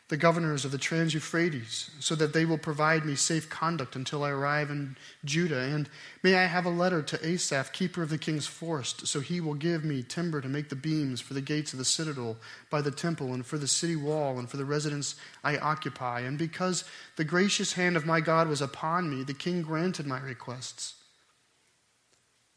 the 0.09 0.17
governors 0.17 0.65
of 0.65 0.71
the 0.71 0.79
Trans 0.79 1.13
Euphrates, 1.13 1.91
so 1.99 2.15
that 2.15 2.33
they 2.33 2.43
will 2.43 2.57
provide 2.57 3.05
me 3.05 3.15
safe 3.15 3.47
conduct 3.47 3.95
until 3.95 4.23
I 4.23 4.31
arrive 4.31 4.71
in 4.71 4.97
Judah. 5.23 5.59
And 5.59 5.87
may 6.23 6.33
I 6.35 6.45
have 6.45 6.65
a 6.65 6.69
letter 6.69 7.03
to 7.03 7.25
Asaph, 7.25 7.71
keeper 7.71 8.01
of 8.01 8.09
the 8.09 8.17
king's 8.17 8.47
forest, 8.47 9.05
so 9.05 9.19
he 9.19 9.39
will 9.39 9.53
give 9.53 9.85
me 9.85 10.01
timber 10.01 10.41
to 10.41 10.47
make 10.49 10.69
the 10.69 10.75
beams 10.75 11.21
for 11.21 11.35
the 11.35 11.41
gates 11.41 11.73
of 11.73 11.79
the 11.79 11.85
citadel, 11.85 12.37
by 12.71 12.81
the 12.81 12.89
temple, 12.89 13.33
and 13.35 13.45
for 13.45 13.59
the 13.59 13.67
city 13.67 13.95
wall, 13.95 14.39
and 14.39 14.49
for 14.49 14.57
the 14.57 14.65
residence 14.65 15.13
I 15.43 15.57
occupy. 15.57 16.21
And 16.21 16.39
because 16.39 16.85
the 17.15 17.23
gracious 17.23 17.73
hand 17.73 17.95
of 17.95 18.07
my 18.07 18.19
God 18.19 18.49
was 18.49 18.61
upon 18.61 19.15
me, 19.15 19.23
the 19.23 19.35
king 19.35 19.61
granted 19.61 20.07
my 20.07 20.19
requests. 20.19 20.95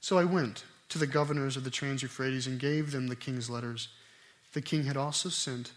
So 0.01 0.17
I 0.17 0.25
went 0.25 0.65
to 0.89 0.99
the 0.99 1.07
governors 1.07 1.59
of 1.59 1.65
the 1.65 1.71
Trans 1.71 2.03
Euphrates 2.03 2.47
and 2.47 2.59
gave 2.59 2.93
them 2.93 3.09
the 3.09 3.17
king's 3.17 3.51
letters. 3.51 3.89
The 4.55 4.63
king 4.63 4.85
had 4.85 4.97
also 4.97 5.29
sent 5.29 5.73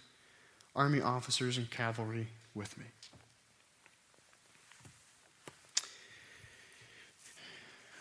army 0.76 1.02
officers 1.02 1.58
and 1.58 1.70
cavalry 1.72 2.28
with 2.54 2.78
me. 2.78 2.86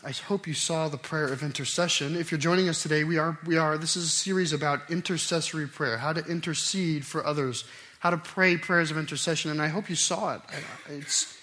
I 0.06 0.10
hope 0.10 0.46
you 0.46 0.52
saw 0.52 0.88
the 0.88 0.98
prayer 0.98 1.28
of 1.28 1.42
intercession. 1.42 2.14
If 2.14 2.30
you're 2.30 2.38
joining 2.38 2.68
us 2.68 2.82
today, 2.82 3.04
we 3.04 3.16
are, 3.16 3.38
we 3.46 3.56
are, 3.56 3.78
this 3.78 3.96
is 3.96 4.04
a 4.04 4.08
series 4.08 4.52
about 4.52 4.90
intercessory 4.90 5.66
prayer, 5.66 5.96
how 5.96 6.12
to 6.12 6.22
intercede 6.26 7.06
for 7.06 7.24
others, 7.24 7.64
how 8.00 8.10
to 8.10 8.18
pray 8.18 8.58
prayers 8.58 8.90
of 8.90 8.98
intercession, 8.98 9.50
and 9.50 9.62
I 9.62 9.68
hope 9.68 9.88
you 9.88 9.96
saw 9.96 10.34
it. 10.34 10.42
Uh, 10.52 10.60
it's, 10.90 11.38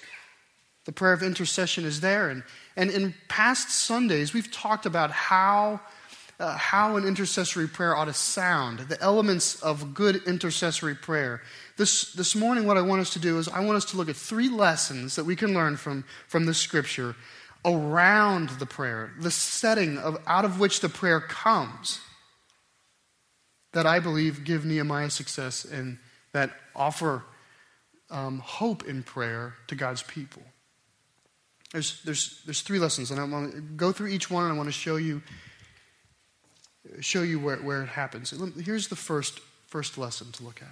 the 0.85 0.91
prayer 0.91 1.13
of 1.13 1.23
intercession 1.23 1.85
is 1.85 2.01
there. 2.01 2.29
And, 2.29 2.43
and 2.75 2.91
in 2.91 3.15
past 3.29 3.69
Sundays, 3.71 4.31
we've 4.31 4.51
talked 4.51 4.85
about 4.85 5.09
how, 5.09 5.79
uh, 6.41 6.57
how 6.57 6.97
an 6.97 7.05
intercessory 7.05 7.67
prayer 7.67 7.95
ought 7.95 8.05
to 8.05 8.13
sound, 8.13 8.79
the 8.79 8.99
elements 8.99 9.61
of 9.61 9.93
good 9.93 10.23
intercessory 10.25 10.95
prayer. 10.95 11.41
This, 11.77 12.13
this 12.13 12.35
morning, 12.35 12.65
what 12.65 12.77
I 12.77 12.81
want 12.81 13.01
us 13.01 13.13
to 13.13 13.19
do 13.19 13.37
is 13.37 13.47
I 13.47 13.59
want 13.59 13.77
us 13.77 13.85
to 13.91 13.97
look 13.97 14.09
at 14.09 14.15
three 14.15 14.49
lessons 14.49 15.15
that 15.15 15.23
we 15.23 15.35
can 15.35 15.53
learn 15.53 15.77
from, 15.77 16.03
from 16.27 16.47
this 16.47 16.57
scripture 16.57 17.15
around 17.63 18.49
the 18.49 18.65
prayer, 18.65 19.11
the 19.19 19.29
setting 19.29 19.99
of, 19.99 20.17
out 20.25 20.43
of 20.43 20.59
which 20.59 20.79
the 20.79 20.89
prayer 20.89 21.21
comes, 21.21 21.99
that 23.73 23.85
I 23.85 23.99
believe 23.99 24.43
give 24.43 24.65
Nehemiah 24.65 25.11
success 25.11 25.63
and 25.63 25.99
that 26.33 26.49
offer 26.75 27.23
um, 28.09 28.39
hope 28.39 28.83
in 28.85 29.03
prayer 29.03 29.53
to 29.67 29.75
God's 29.75 30.01
people. 30.01 30.41
There's, 31.71 32.01
there's, 32.03 32.41
there's 32.45 32.61
three 32.61 32.79
lessons, 32.79 33.11
and 33.11 33.19
I 33.19 33.25
want 33.25 33.53
to 33.53 33.61
go 33.61 33.91
through 33.91 34.07
each 34.07 34.29
one, 34.29 34.43
and 34.43 34.53
I 34.53 34.57
want 34.57 34.67
to 34.67 34.73
show 34.73 34.95
you, 34.95 35.21
show 36.99 37.21
you 37.21 37.39
where, 37.39 37.57
where 37.57 37.83
it 37.83 37.89
happens. 37.89 38.33
Here's 38.63 38.87
the 38.87 38.95
first, 38.95 39.39
first 39.67 39.97
lesson 39.97 40.31
to 40.33 40.43
look 40.43 40.61
at 40.61 40.71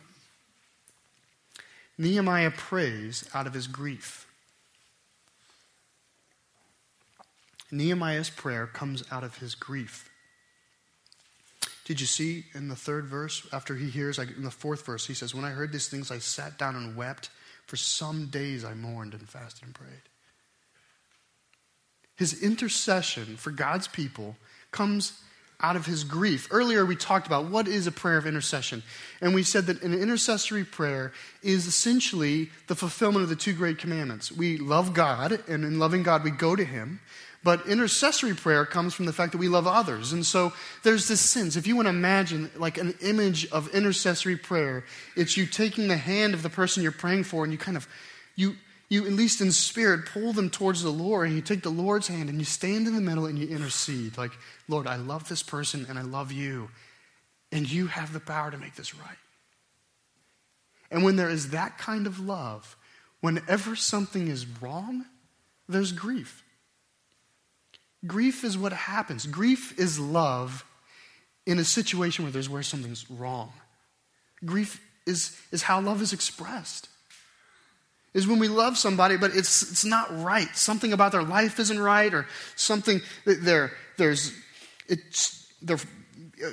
Nehemiah 1.98 2.52
prays 2.52 3.30
out 3.34 3.46
of 3.46 3.54
his 3.54 3.68
grief. 3.68 4.26
Nehemiah's 7.72 8.30
prayer 8.30 8.68
comes 8.68 9.04
out 9.12 9.24
of 9.24 9.38
his 9.38 9.54
grief. 9.54 10.10
Did 11.86 12.00
you 12.00 12.08
see 12.08 12.46
in 12.54 12.68
the 12.68 12.76
third 12.76 13.06
verse, 13.06 13.48
after 13.52 13.76
he 13.76 13.90
hears, 13.90 14.18
in 14.18 14.44
the 14.44 14.52
fourth 14.52 14.86
verse, 14.86 15.08
he 15.08 15.14
says, 15.14 15.36
When 15.36 15.44
I 15.44 15.50
heard 15.50 15.72
these 15.72 15.88
things, 15.88 16.10
I 16.10 16.20
sat 16.20 16.58
down 16.58 16.76
and 16.76 16.96
wept. 16.96 17.30
For 17.66 17.76
some 17.76 18.28
days 18.28 18.64
I 18.64 18.74
mourned 18.74 19.14
and 19.14 19.30
fasted 19.30 19.64
and 19.64 19.76
prayed. 19.76 19.90
His 22.16 22.42
intercession 22.42 23.38
for 23.38 23.52
God's 23.52 23.88
people 23.88 24.38
comes 24.72 25.22
out 25.62 25.76
of 25.76 25.86
his 25.86 26.04
grief. 26.04 26.48
Earlier, 26.52 26.86
we 26.86 26.96
talked 26.96 27.28
about 27.28 27.46
what 27.46 27.68
is 27.68 27.86
a 27.86 27.92
prayer 27.92 28.18
of 28.18 28.26
intercession. 28.26 28.82
And 29.22 29.36
we 29.36 29.44
said 29.44 29.66
that 29.66 29.82
an 29.82 29.94
intercessory 29.94 30.64
prayer 30.64 31.12
is 31.44 31.68
essentially 31.68 32.50
the 32.68 32.76
fulfillment 32.76 33.24
of 33.24 33.30
the 33.30 33.36
two 33.36 33.54
great 33.54 33.78
commandments. 33.78 34.32
We 34.32 34.58
love 34.58 34.94
God, 34.94 35.44
and 35.48 35.66
in 35.66 35.80
loving 35.80 36.04
God, 36.04 36.24
we 36.24 36.32
go 36.32 36.56
to 36.56 36.64
him. 36.64 37.02
But 37.44 37.68
intercessory 37.68 38.34
prayer 38.34 38.66
comes 38.66 38.94
from 38.94 39.06
the 39.06 39.14
fact 39.14 39.32
that 39.32 39.38
we 39.38 39.48
love 39.48 39.66
others. 39.66 40.12
And 40.12 40.26
so 40.26 40.52
there's 40.84 41.08
this 41.08 41.22
sense. 41.22 41.56
If 41.56 41.68
you 41.68 41.76
want 41.76 41.86
to 41.86 41.92
imagine 41.92 42.52
like 42.58 42.78
an 42.78 42.96
image 43.02 43.50
of 43.52 43.70
intercessory 43.70 44.36
prayer, 44.36 44.84
it's 45.16 45.38
you 45.38 45.46
taking 45.46 45.88
the 45.88 45.98
hand 45.98 46.34
of 46.34 46.44
the 46.44 46.50
person 46.50 46.84
you're 46.84 46.92
praying 46.92 47.24
for 47.24 47.44
and 47.44 47.54
you 47.54 47.58
kind 47.58 47.78
of, 47.78 47.88
you, 48.36 48.56
you, 48.90 49.06
at 49.06 49.14
least 49.14 49.40
in 49.40 49.52
spirit, 49.52 50.08
pull 50.08 50.34
them 50.34 50.50
towards 50.50 50.82
the 50.82 50.90
Lord 50.90 51.28
and 51.28 51.36
you 51.36 51.44
take 51.44 51.62
the 51.62 51.70
Lord's 51.70 52.08
hand 52.08 52.28
and 52.28 52.40
you 52.40 52.46
stand 52.46 52.88
in 52.88 52.96
the 52.96 53.02
middle 53.02 53.28
and 53.28 53.38
you 53.38 53.48
intercede. 53.48 54.18
Like, 54.18 54.32
Lord, 54.68 54.88
I 54.88 54.96
love 54.96 55.30
this 55.30 55.44
person 55.44 55.86
and 55.88 56.00
I 56.00 56.02
love 56.02 56.32
you, 56.32 56.70
and 57.52 57.70
you 57.70 57.88
have 57.88 58.14
the 58.14 58.20
power 58.20 58.50
to 58.50 58.58
make 58.58 58.76
this 58.76 58.96
right. 58.96 59.18
And 60.90 61.04
when 61.04 61.18
there 61.18 61.30
is 61.30 61.52
that 61.52 61.78
kind 61.78 62.08
of 62.08 62.20
love, 62.20 62.76
whenever 63.22 63.76
something 63.76 64.28
is 64.28 64.48
wrong, 64.60 65.06
there's 65.68 65.92
grief. 65.92 66.44
Grief 68.08 68.44
is 68.44 68.58
what 68.58 68.74
happens. 68.74 69.28
Grief 69.28 69.78
is 69.78 70.00
love 70.00 70.66
in 71.46 71.60
a 71.60 71.64
situation 71.64 72.26
where 72.26 72.32
there's 72.32 72.50
where 72.50 72.64
something's 72.64 73.10
wrong. 73.12 73.52
Grief 74.44 74.82
is, 75.06 75.40
is 75.52 75.62
how 75.62 75.80
love 75.80 76.02
is 76.02 76.12
expressed 76.12 76.90
is 78.14 78.28
when 78.28 78.40
we 78.40 78.48
love 78.48 78.78
somebody, 78.78 79.18
but 79.18 79.36
it's, 79.36 79.62
it's 79.62 79.86
not 79.86 80.08
right. 80.24 80.50
Something 80.56 80.94
about 80.94 81.12
their 81.12 81.24
life 81.24 81.60
isn't 81.60 81.80
right, 81.80 82.14
or 82.14 82.26
something 82.56 83.02
there, 83.26 83.72
there's, 83.98 84.34
it's, 84.88 85.52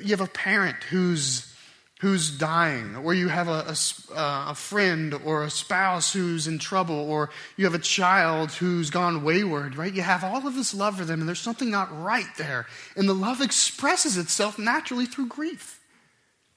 you 0.02 0.10
have 0.10 0.20
a 0.20 0.26
parent 0.26 0.76
who's, 0.90 1.54
who's 2.00 2.36
dying, 2.36 2.94
or 2.96 3.14
you 3.14 3.28
have 3.28 3.48
a, 3.48 3.64
a, 3.68 4.18
uh, 4.18 4.50
a, 4.50 4.54
friend 4.54 5.14
or 5.24 5.44
a 5.44 5.50
spouse 5.50 6.12
who's 6.12 6.46
in 6.46 6.58
trouble, 6.58 6.94
or 6.94 7.30
you 7.56 7.64
have 7.64 7.74
a 7.74 7.78
child 7.78 8.52
who's 8.52 8.90
gone 8.90 9.24
wayward, 9.24 9.76
right? 9.76 9.94
You 9.94 10.02
have 10.02 10.22
all 10.22 10.46
of 10.46 10.54
this 10.54 10.74
love 10.74 10.98
for 10.98 11.06
them, 11.06 11.20
and 11.20 11.28
there's 11.28 11.40
something 11.40 11.70
not 11.70 11.88
right 12.02 12.26
there. 12.36 12.66
And 12.96 13.08
the 13.08 13.14
love 13.14 13.40
expresses 13.40 14.18
itself 14.18 14.58
naturally 14.58 15.06
through 15.06 15.28
grief. 15.28 15.80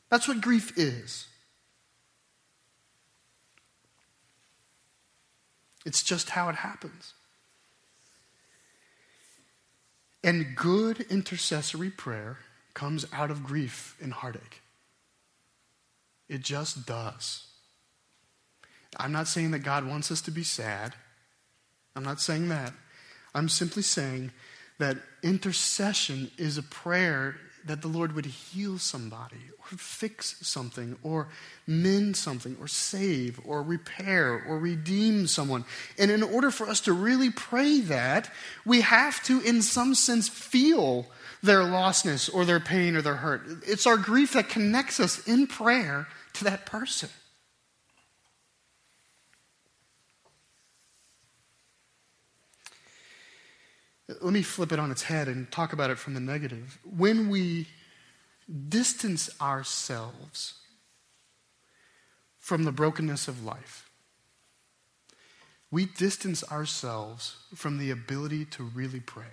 That's 0.09 0.27
what 0.27 0.41
grief 0.41 0.77
is. 0.77 1.28
It's 5.89 6.03
just 6.03 6.29
how 6.29 6.49
it 6.49 6.57
happens. 6.57 7.15
And 10.23 10.55
good 10.55 10.99
intercessory 11.09 11.89
prayer 11.89 12.37
comes 12.75 13.07
out 13.11 13.31
of 13.31 13.43
grief 13.43 13.97
and 13.99 14.13
heartache. 14.13 14.61
It 16.27 16.43
just 16.43 16.85
does. 16.85 17.47
I'm 18.97 19.11
not 19.11 19.27
saying 19.27 19.49
that 19.49 19.63
God 19.63 19.83
wants 19.83 20.11
us 20.11 20.21
to 20.21 20.31
be 20.31 20.43
sad. 20.43 20.93
I'm 21.95 22.03
not 22.03 22.21
saying 22.21 22.49
that. 22.49 22.71
I'm 23.33 23.49
simply 23.49 23.81
saying 23.81 24.29
that 24.77 24.97
intercession 25.23 26.29
is 26.37 26.59
a 26.59 26.63
prayer 26.63 27.35
that 27.65 27.81
the 27.81 27.87
Lord 27.87 28.13
would 28.13 28.25
heal 28.25 28.77
somebody 28.77 29.37
or 29.59 29.77
fix 29.77 30.35
something 30.41 30.97
or 31.03 31.27
mend 31.67 32.17
something 32.17 32.57
or 32.59 32.67
save 32.67 33.39
or 33.45 33.61
repair 33.61 34.43
or 34.47 34.59
redeem 34.59 35.27
someone. 35.27 35.65
And 35.97 36.09
in 36.11 36.23
order 36.23 36.51
for 36.51 36.67
us 36.67 36.81
to 36.81 36.93
really 36.93 37.29
pray 37.29 37.81
that, 37.81 38.31
we 38.65 38.81
have 38.81 39.21
to, 39.23 39.41
in 39.41 39.61
some 39.61 39.95
sense, 39.95 40.27
feel 40.27 41.05
their 41.41 41.61
lostness 41.61 42.33
or 42.33 42.45
their 42.45 42.59
pain 42.59 42.95
or 42.95 43.01
their 43.01 43.15
hurt. 43.15 43.41
It's 43.65 43.87
our 43.87 43.97
grief 43.97 44.33
that 44.33 44.49
connects 44.49 44.99
us 44.99 45.25
in 45.27 45.47
prayer 45.47 46.07
to 46.33 46.43
that 46.45 46.65
person. 46.65 47.09
Let 54.21 54.33
me 54.33 54.41
flip 54.41 54.71
it 54.71 54.79
on 54.79 54.89
its 54.89 55.03
head 55.03 55.27
and 55.27 55.51
talk 55.51 55.71
about 55.71 55.91
it 55.91 55.99
from 55.99 56.15
the 56.15 56.19
negative. 56.19 56.79
When 56.83 57.29
we 57.29 57.67
distance 58.67 59.29
ourselves 59.39 60.55
from 62.39 62.63
the 62.63 62.71
brokenness 62.71 63.27
of 63.27 63.43
life, 63.43 63.89
we 65.69 65.85
distance 65.85 66.43
ourselves 66.51 67.35
from 67.53 67.77
the 67.77 67.91
ability 67.91 68.45
to 68.45 68.63
really 68.63 68.99
pray. 68.99 69.25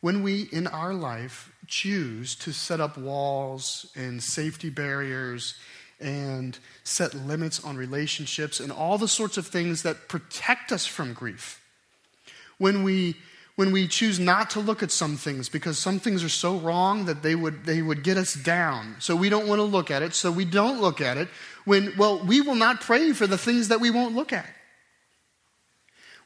When 0.00 0.22
we, 0.22 0.48
in 0.52 0.66
our 0.66 0.92
life, 0.92 1.52
choose 1.68 2.34
to 2.36 2.52
set 2.52 2.80
up 2.80 2.98
walls 2.98 3.90
and 3.94 4.22
safety 4.22 4.68
barriers 4.68 5.54
and 6.00 6.58
set 6.82 7.14
limits 7.14 7.62
on 7.62 7.76
relationships 7.76 8.58
and 8.58 8.72
all 8.72 8.98
the 8.98 9.08
sorts 9.08 9.38
of 9.38 9.46
things 9.46 9.82
that 9.82 10.08
protect 10.08 10.72
us 10.72 10.84
from 10.84 11.14
grief, 11.14 11.63
when 12.58 12.82
we 12.82 13.16
when 13.56 13.70
we 13.70 13.86
choose 13.86 14.18
not 14.18 14.50
to 14.50 14.60
look 14.60 14.82
at 14.82 14.90
some 14.90 15.16
things 15.16 15.48
because 15.48 15.78
some 15.78 16.00
things 16.00 16.24
are 16.24 16.28
so 16.28 16.56
wrong 16.58 17.04
that 17.04 17.22
they 17.22 17.34
would 17.34 17.64
they 17.64 17.82
would 17.82 18.02
get 18.02 18.16
us 18.16 18.34
down. 18.34 18.96
So 18.98 19.14
we 19.14 19.28
don't 19.28 19.46
want 19.46 19.60
to 19.60 19.64
look 19.64 19.90
at 19.90 20.02
it. 20.02 20.14
So 20.14 20.32
we 20.32 20.44
don't 20.44 20.80
look 20.80 21.00
at 21.00 21.16
it 21.16 21.28
when 21.64 21.92
well 21.96 22.24
we 22.24 22.40
will 22.40 22.56
not 22.56 22.80
pray 22.80 23.12
for 23.12 23.26
the 23.26 23.38
things 23.38 23.68
that 23.68 23.80
we 23.80 23.90
won't 23.90 24.14
look 24.14 24.32
at. 24.32 24.48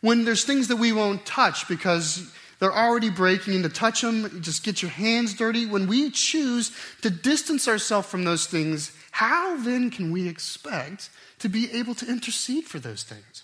When 0.01 0.25
there's 0.25 0.45
things 0.45 0.69
that 0.69 0.77
we 0.77 0.93
won't 0.93 1.27
touch 1.27 1.69
because 1.69 2.33
they're 2.61 2.73
already 2.73 3.11
breaking 3.11 3.55
and 3.55 3.65
to 3.65 3.71
touch 3.71 4.01
them 4.01 4.41
just 4.41 4.65
get 4.65 4.81
your 4.81 4.91
hands 4.91 5.35
dirty. 5.35 5.67
When 5.67 5.87
we 5.87 6.11
choose 6.11 6.73
to 7.03 7.11
distance 7.11 7.69
ourselves 7.69 8.09
from 8.09 8.25
those 8.25 8.47
things 8.47 8.93
how 9.11 9.57
then 9.59 9.91
can 9.91 10.13
we 10.13 10.29
expect 10.29 11.11
to 11.41 11.49
be 11.49 11.71
able 11.73 11.95
to 11.97 12.07
intercede 12.07 12.65
for 12.65 12.79
those 12.79 13.03
things 13.03 13.43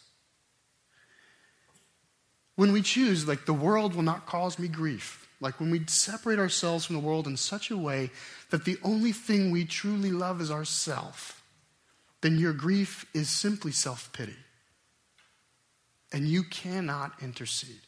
when 2.56 2.72
we 2.72 2.82
choose, 2.82 3.26
like, 3.26 3.46
the 3.46 3.52
world 3.52 3.94
will 3.94 4.02
not 4.02 4.26
cause 4.26 4.58
me 4.58 4.68
grief, 4.68 5.28
like 5.40 5.58
when 5.60 5.70
we 5.70 5.84
separate 5.86 6.38
ourselves 6.38 6.84
from 6.84 6.96
the 6.96 7.02
world 7.02 7.26
in 7.26 7.36
such 7.36 7.70
a 7.70 7.76
way 7.76 8.10
that 8.50 8.64
the 8.64 8.78
only 8.82 9.12
thing 9.12 9.50
we 9.50 9.64
truly 9.64 10.12
love 10.12 10.40
is 10.40 10.50
ourself, 10.50 11.42
then 12.20 12.38
your 12.38 12.52
grief 12.52 13.04
is 13.12 13.28
simply 13.28 13.72
self 13.72 14.12
pity. 14.12 14.36
And 16.12 16.28
you 16.28 16.44
cannot 16.44 17.12
intercede. 17.20 17.80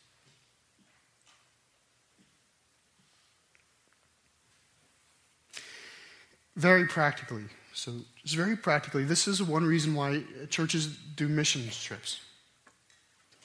Very 6.56 6.86
practically, 6.86 7.44
so 7.72 7.92
just 8.24 8.34
very 8.34 8.56
practically, 8.56 9.04
this 9.04 9.28
is 9.28 9.42
one 9.42 9.64
reason 9.64 9.94
why 9.94 10.22
churches 10.50 10.86
do 11.14 11.28
missions 11.28 11.82
trips. 11.82 12.20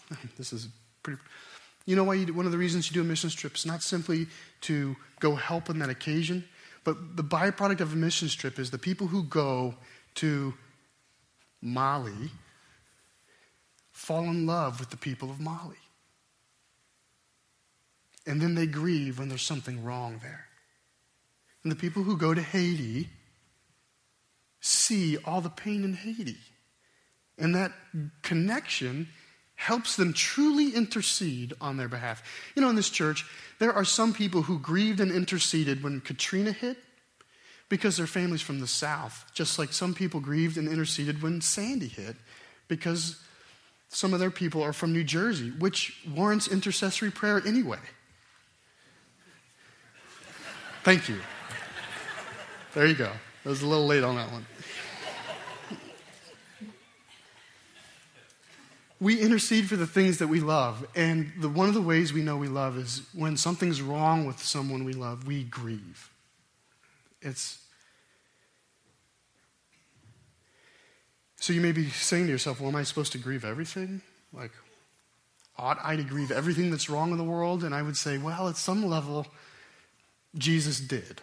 This 0.37 0.51
is 0.51 0.67
pretty. 1.03 1.21
You 1.85 1.95
know 1.95 2.03
why 2.03 2.13
you 2.15 2.33
one 2.33 2.45
of 2.45 2.51
the 2.51 2.57
reasons 2.57 2.89
you 2.89 2.93
do 2.93 3.01
a 3.01 3.03
mission 3.03 3.29
trip 3.29 3.55
is 3.55 3.65
not 3.65 3.81
simply 3.81 4.27
to 4.61 4.95
go 5.19 5.35
help 5.35 5.69
on 5.69 5.79
that 5.79 5.89
occasion, 5.89 6.43
but 6.83 7.17
the 7.17 7.23
byproduct 7.23 7.79
of 7.79 7.93
a 7.93 7.95
mission 7.95 8.27
trip 8.27 8.59
is 8.59 8.71
the 8.71 8.77
people 8.77 9.07
who 9.07 9.23
go 9.23 9.75
to 10.15 10.53
Mali 11.61 12.31
fall 13.91 14.23
in 14.23 14.45
love 14.45 14.79
with 14.79 14.89
the 14.89 14.97
people 14.97 15.29
of 15.29 15.39
Mali. 15.39 15.75
And 18.25 18.41
then 18.41 18.55
they 18.55 18.67
grieve 18.67 19.19
when 19.19 19.29
there's 19.29 19.41
something 19.41 19.83
wrong 19.83 20.19
there. 20.21 20.47
And 21.63 21.71
the 21.71 21.75
people 21.75 22.03
who 22.03 22.17
go 22.17 22.33
to 22.33 22.41
Haiti 22.41 23.09
see 24.59 25.17
all 25.17 25.41
the 25.41 25.49
pain 25.49 25.83
in 25.83 25.93
Haiti. 25.93 26.37
And 27.37 27.55
that 27.55 27.71
connection 28.21 29.07
helps 29.61 29.95
them 29.95 30.11
truly 30.11 30.71
intercede 30.71 31.53
on 31.61 31.77
their 31.77 31.87
behalf. 31.87 32.23
You 32.55 32.63
know, 32.63 32.69
in 32.69 32.75
this 32.75 32.89
church, 32.89 33.27
there 33.59 33.71
are 33.71 33.85
some 33.85 34.11
people 34.11 34.41
who 34.41 34.57
grieved 34.57 34.99
and 34.99 35.11
interceded 35.11 35.83
when 35.83 36.01
Katrina 36.01 36.51
hit 36.51 36.77
because 37.69 37.95
their 37.95 38.07
family's 38.07 38.41
from 38.41 38.59
the 38.59 38.65
South, 38.65 39.23
just 39.35 39.59
like 39.59 39.71
some 39.71 39.93
people 39.93 40.19
grieved 40.19 40.57
and 40.57 40.67
interceded 40.67 41.21
when 41.21 41.41
Sandy 41.41 41.87
hit 41.87 42.15
because 42.69 43.21
some 43.89 44.15
of 44.15 44.19
their 44.19 44.31
people 44.31 44.63
are 44.63 44.73
from 44.73 44.93
New 44.93 45.03
Jersey, 45.03 45.51
which 45.51 45.95
warrants 46.11 46.47
intercessory 46.47 47.11
prayer 47.11 47.39
anyway. 47.45 47.77
Thank 50.83 51.07
you. 51.07 51.19
There 52.73 52.87
you 52.87 52.95
go. 52.95 53.11
I 53.45 53.49
was 53.49 53.61
a 53.61 53.67
little 53.67 53.85
late 53.85 54.03
on 54.03 54.15
that 54.15 54.31
one. 54.31 54.43
We 59.01 59.19
intercede 59.19 59.67
for 59.67 59.75
the 59.75 59.87
things 59.87 60.19
that 60.19 60.27
we 60.27 60.39
love. 60.39 60.85
And 60.95 61.33
the, 61.39 61.49
one 61.49 61.67
of 61.67 61.73
the 61.73 61.81
ways 61.81 62.13
we 62.13 62.21
know 62.21 62.37
we 62.37 62.47
love 62.47 62.77
is 62.77 63.01
when 63.13 63.35
something's 63.35 63.81
wrong 63.81 64.25
with 64.25 64.37
someone 64.39 64.83
we 64.83 64.93
love, 64.93 65.25
we 65.25 65.43
grieve. 65.43 66.11
It's. 67.19 67.57
So 71.37 71.51
you 71.51 71.61
may 71.61 71.71
be 71.71 71.89
saying 71.89 72.27
to 72.27 72.31
yourself, 72.31 72.59
well, 72.59 72.69
am 72.69 72.75
I 72.75 72.83
supposed 72.83 73.11
to 73.13 73.17
grieve 73.17 73.43
everything? 73.43 74.03
Like, 74.31 74.51
ought 75.57 75.79
I 75.83 75.95
to 75.95 76.03
grieve 76.03 76.31
everything 76.31 76.69
that's 76.69 76.87
wrong 76.87 77.09
in 77.09 77.17
the 77.17 77.23
world? 77.23 77.63
And 77.63 77.73
I 77.73 77.81
would 77.81 77.97
say, 77.97 78.19
well, 78.19 78.47
at 78.47 78.55
some 78.55 78.85
level, 78.85 79.25
Jesus 80.37 80.79
did. 80.79 81.21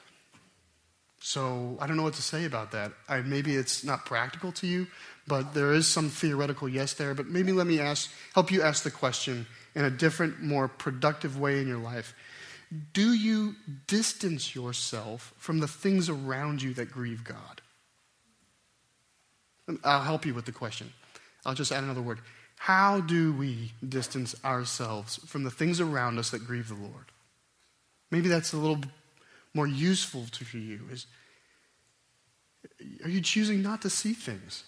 So 1.20 1.76
I 1.80 1.86
don't 1.86 1.96
know 1.96 2.04
what 2.04 2.14
to 2.14 2.22
say 2.22 2.44
about 2.44 2.72
that. 2.72 2.92
I, 3.08 3.20
maybe 3.20 3.56
it's 3.56 3.84
not 3.84 4.06
practical 4.06 4.52
to 4.52 4.66
you, 4.66 4.86
but 5.26 5.52
there 5.52 5.72
is 5.72 5.86
some 5.86 6.08
theoretical 6.08 6.68
yes 6.68 6.94
there. 6.94 7.14
But 7.14 7.26
maybe 7.26 7.52
let 7.52 7.66
me 7.66 7.80
ask, 7.80 8.10
help 8.34 8.50
you 8.50 8.62
ask 8.62 8.84
the 8.84 8.90
question 8.90 9.46
in 9.74 9.84
a 9.84 9.90
different, 9.90 10.40
more 10.42 10.68
productive 10.68 11.38
way 11.38 11.60
in 11.60 11.68
your 11.68 11.78
life. 11.78 12.14
Do 12.92 13.12
you 13.12 13.56
distance 13.86 14.54
yourself 14.54 15.32
from 15.38 15.58
the 15.58 15.68
things 15.68 16.08
around 16.08 16.62
you 16.62 16.74
that 16.74 16.90
grieve 16.90 17.24
God? 17.24 17.62
I'll 19.84 20.02
help 20.02 20.24
you 20.24 20.34
with 20.34 20.46
the 20.46 20.52
question. 20.52 20.92
I'll 21.44 21.54
just 21.54 21.72
add 21.72 21.84
another 21.84 22.02
word. 22.02 22.20
How 22.56 23.00
do 23.00 23.32
we 23.32 23.72
distance 23.86 24.34
ourselves 24.44 25.16
from 25.26 25.44
the 25.44 25.50
things 25.50 25.80
around 25.80 26.18
us 26.18 26.30
that 26.30 26.46
grieve 26.46 26.68
the 26.68 26.74
Lord? 26.74 27.06
Maybe 28.10 28.28
that's 28.28 28.52
a 28.52 28.56
little 28.56 28.80
more 29.58 29.66
useful 29.66 30.24
to 30.30 30.56
you 30.56 30.78
is 30.92 31.06
are 33.02 33.10
you 33.10 33.20
choosing 33.20 33.60
not 33.60 33.82
to 33.82 33.90
see 33.90 34.12
things? 34.12 34.62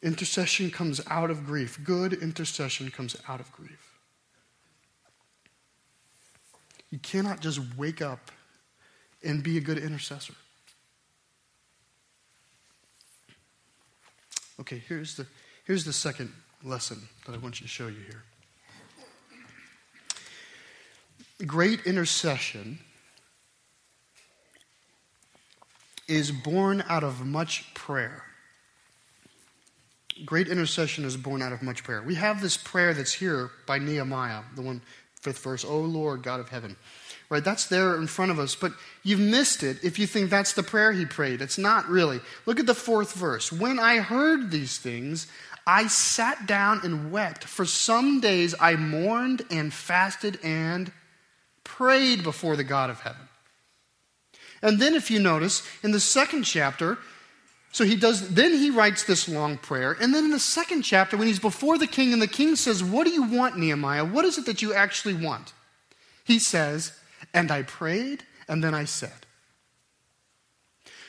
Intercession 0.00 0.70
comes 0.70 1.00
out 1.08 1.28
of 1.32 1.44
grief. 1.44 1.80
Good 1.82 2.12
intercession 2.12 2.88
comes 2.92 3.16
out 3.28 3.40
of 3.40 3.50
grief. 3.50 3.98
You 6.90 7.00
cannot 7.00 7.40
just 7.40 7.58
wake 7.76 8.00
up 8.00 8.30
and 9.24 9.42
be 9.42 9.58
a 9.58 9.60
good 9.60 9.78
intercessor. 9.78 10.34
Okay, 14.60 14.80
here's 14.86 15.16
the, 15.16 15.26
here's 15.64 15.84
the 15.84 15.92
second 15.92 16.32
lesson 16.62 17.08
that 17.26 17.34
I 17.34 17.38
want 17.38 17.60
you 17.60 17.64
to 17.66 17.72
show 17.72 17.88
you 17.88 18.02
here 18.08 18.22
great 21.44 21.84
intercession 21.84 22.78
is 26.08 26.30
born 26.30 26.84
out 26.88 27.04
of 27.04 27.26
much 27.26 27.74
prayer. 27.74 28.22
Great 30.24 30.48
intercession 30.48 31.04
is 31.04 31.16
born 31.16 31.42
out 31.42 31.52
of 31.52 31.62
much 31.62 31.84
prayer. 31.84 32.02
We 32.02 32.14
have 32.14 32.40
this 32.40 32.56
prayer 32.56 32.94
that's 32.94 33.12
here 33.12 33.50
by 33.66 33.78
Nehemiah, 33.78 34.42
the 34.54 34.62
one, 34.62 34.80
fifth 35.20 35.40
verse, 35.40 35.64
O 35.64 35.80
Lord, 35.80 36.22
God 36.22 36.40
of 36.40 36.48
heaven. 36.48 36.76
Right, 37.28 37.42
that's 37.42 37.66
there 37.66 37.96
in 37.96 38.06
front 38.06 38.30
of 38.30 38.38
us, 38.38 38.54
but 38.54 38.72
you've 39.02 39.18
missed 39.18 39.64
it 39.64 39.82
if 39.82 39.98
you 39.98 40.06
think 40.06 40.30
that's 40.30 40.52
the 40.52 40.62
prayer 40.62 40.92
he 40.92 41.04
prayed. 41.04 41.42
It's 41.42 41.58
not 41.58 41.88
really. 41.88 42.20
Look 42.46 42.60
at 42.60 42.66
the 42.66 42.74
fourth 42.74 43.14
verse. 43.14 43.50
When 43.50 43.80
I 43.80 43.98
heard 43.98 44.52
these 44.52 44.78
things, 44.78 45.26
I 45.66 45.88
sat 45.88 46.46
down 46.46 46.80
and 46.84 47.10
wept. 47.10 47.42
For 47.42 47.64
some 47.64 48.20
days 48.20 48.54
I 48.60 48.76
mourned 48.76 49.42
and 49.50 49.74
fasted 49.74 50.38
and 50.44 50.92
prayed 51.66 52.22
before 52.22 52.56
the 52.56 52.64
God 52.64 52.88
of 52.88 53.00
heaven. 53.00 53.28
And 54.62 54.80
then, 54.80 54.94
if 54.94 55.10
you 55.10 55.18
notice, 55.18 55.62
in 55.82 55.90
the 55.90 56.00
second 56.00 56.44
chapter, 56.44 56.98
so 57.72 57.84
he 57.84 57.94
does, 57.94 58.30
then 58.30 58.52
he 58.54 58.70
writes 58.70 59.04
this 59.04 59.28
long 59.28 59.58
prayer. 59.58 59.96
And 60.00 60.14
then 60.14 60.24
in 60.24 60.30
the 60.30 60.38
second 60.38 60.82
chapter, 60.82 61.16
when 61.16 61.26
he's 61.26 61.38
before 61.38 61.76
the 61.76 61.86
king, 61.86 62.14
and 62.14 62.22
the 62.22 62.26
king 62.26 62.56
says, 62.56 62.82
What 62.82 63.06
do 63.06 63.12
you 63.12 63.24
want, 63.24 63.58
Nehemiah? 63.58 64.04
What 64.04 64.24
is 64.24 64.38
it 64.38 64.46
that 64.46 64.62
you 64.62 64.72
actually 64.72 65.12
want? 65.12 65.52
He 66.24 66.38
says, 66.38 66.92
And 67.34 67.50
I 67.50 67.62
prayed, 67.62 68.22
and 68.48 68.64
then 68.64 68.72
I 68.72 68.84
said. 68.84 69.26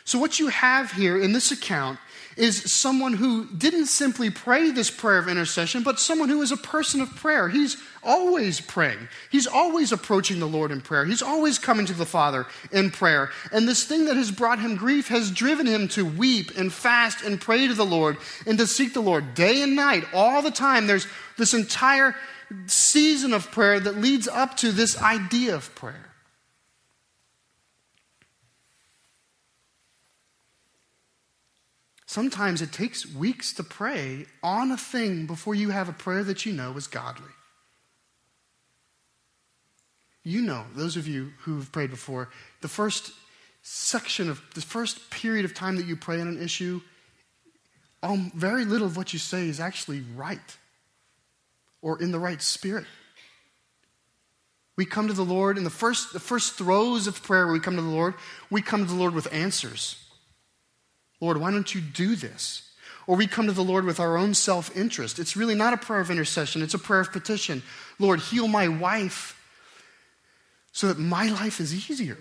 So, 0.04 0.20
what 0.20 0.40
you 0.40 0.48
have 0.48 0.92
here 0.92 1.18
in 1.18 1.32
this 1.32 1.52
account 1.52 2.00
is 2.38 2.72
someone 2.72 3.14
who 3.14 3.46
didn't 3.46 3.88
simply 3.88 4.30
pray 4.30 4.72
this 4.72 4.92
prayer 4.92 5.18
of 5.18 5.28
intercession, 5.28 5.84
but 5.84 6.00
someone 6.00 6.30
who 6.30 6.42
is 6.42 6.52
a 6.52 6.58
person 6.58 7.02
of 7.02 7.16
prayer. 7.16 7.50
He's 7.50 7.78
always 8.04 8.62
praying, 8.62 9.08
he's 9.30 9.48
always 9.48 9.92
approaching 9.92 10.40
the 10.40 10.48
Lord 10.48 10.72
in 10.72 10.82
prayer, 10.82 11.06
he's 11.06 11.22
always 11.22 11.60
coming 11.60 11.86
to 11.88 11.94
the 11.94 12.06
Father 12.06 12.46
in 12.72 12.92
prayer. 12.92 13.32
And 13.52 13.68
this 13.68 13.84
thing 13.84 14.06
that 14.06 14.16
has 14.16 14.32
brought 14.32 14.60
him 14.60 14.76
grief 14.76 15.08
has 15.08 15.32
driven 15.32 15.66
him 15.66 15.88
to 15.90 16.06
weep 16.06 16.52
and 16.58 16.72
fast 16.72 17.24
and 17.24 17.42
pray 17.42 17.68
to 17.68 17.74
the 17.74 17.86
Lord 17.86 18.18
and 18.46 18.58
to 18.58 18.68
seek 18.68 18.94
the 18.94 19.02
Lord 19.02 19.34
day 19.34 19.62
and 19.62 19.76
night, 19.76 20.06
all 20.14 20.42
the 20.42 20.52
time. 20.52 20.88
There's 20.88 21.08
this 21.38 21.54
entire 21.54 22.16
season 22.68 23.34
of 23.34 23.52
prayer 23.52 23.80
that 23.80 23.98
leads 23.98 24.28
up 24.28 24.56
to 24.58 24.72
this 24.72 25.02
idea 25.02 25.56
of 25.56 25.74
prayer. 25.76 26.06
Sometimes 32.08 32.62
it 32.62 32.72
takes 32.72 33.06
weeks 33.06 33.52
to 33.54 33.64
pray 33.64 34.26
on 34.42 34.72
a 34.72 34.78
thing 34.78 35.26
before 35.26 35.54
you 35.54 35.72
have 35.72 35.90
a 35.90 35.94
prayer 35.94 36.24
that 36.24 36.46
you 36.46 36.54
know 36.54 36.72
is 36.78 36.88
godly. 36.88 37.30
You 40.24 40.42
know, 40.42 40.64
those 40.74 40.96
of 40.96 41.06
you 41.06 41.34
who've 41.40 41.70
prayed 41.70 41.90
before, 41.90 42.30
the 42.62 42.70
first 42.70 43.12
section 43.62 44.30
of 44.30 44.42
the 44.56 44.62
first 44.62 45.10
period 45.10 45.44
of 45.44 45.54
time 45.54 45.76
that 45.76 45.86
you 45.86 45.98
pray 45.98 46.22
on 46.22 46.30
an 46.30 46.42
issue, 46.42 46.80
um, 48.02 48.32
very 48.34 48.64
little 48.64 48.88
of 48.88 48.96
what 48.96 49.12
you 49.12 49.20
say 49.20 49.50
is 49.50 49.60
actually 49.60 50.02
right 50.16 50.58
or 51.82 52.02
in 52.02 52.12
the 52.14 52.20
right 52.20 52.42
spirit. 52.42 52.86
We 54.78 54.86
come 54.86 55.08
to 55.08 55.14
the 55.14 55.26
Lord 55.26 55.58
in 55.58 55.66
the 55.66 55.70
first, 55.70 56.14
the 56.14 56.22
first 56.22 56.54
throes 56.54 57.06
of 57.08 57.22
prayer, 57.22 57.52
we 57.52 57.60
come 57.60 57.76
to 57.76 57.82
the 57.82 57.90
Lord, 57.90 58.14
we 58.50 58.62
come 58.62 58.86
to 58.86 58.90
the 58.90 58.98
Lord 58.98 59.14
with 59.14 59.34
answers. 59.34 60.07
Lord, 61.20 61.38
why 61.38 61.52
don't 61.52 61.74
you 61.74 61.82
do 61.82 62.16
this? 62.16 62.64
Or 63.08 63.16
we 63.16 63.26
come 63.26 63.48
to 63.48 63.54
the 63.54 63.64
Lord 63.64 63.86
with 63.86 64.00
our 64.00 64.18
own 64.18 64.34
self 64.34 64.76
interest. 64.76 65.18
It's 65.18 65.38
really 65.38 65.56
not 65.56 65.74
a 65.74 65.78
prayer 65.78 66.02
of 66.02 66.12
intercession, 66.12 66.62
it's 66.62 66.74
a 66.74 66.80
prayer 66.80 67.00
of 67.00 67.12
petition. 67.12 67.64
Lord, 68.00 68.20
heal 68.20 68.48
my 68.48 68.68
wife 68.68 69.34
so 70.72 70.88
that 70.88 71.00
my 71.00 71.30
life 71.30 71.60
is 71.60 71.74
easier. 71.90 72.18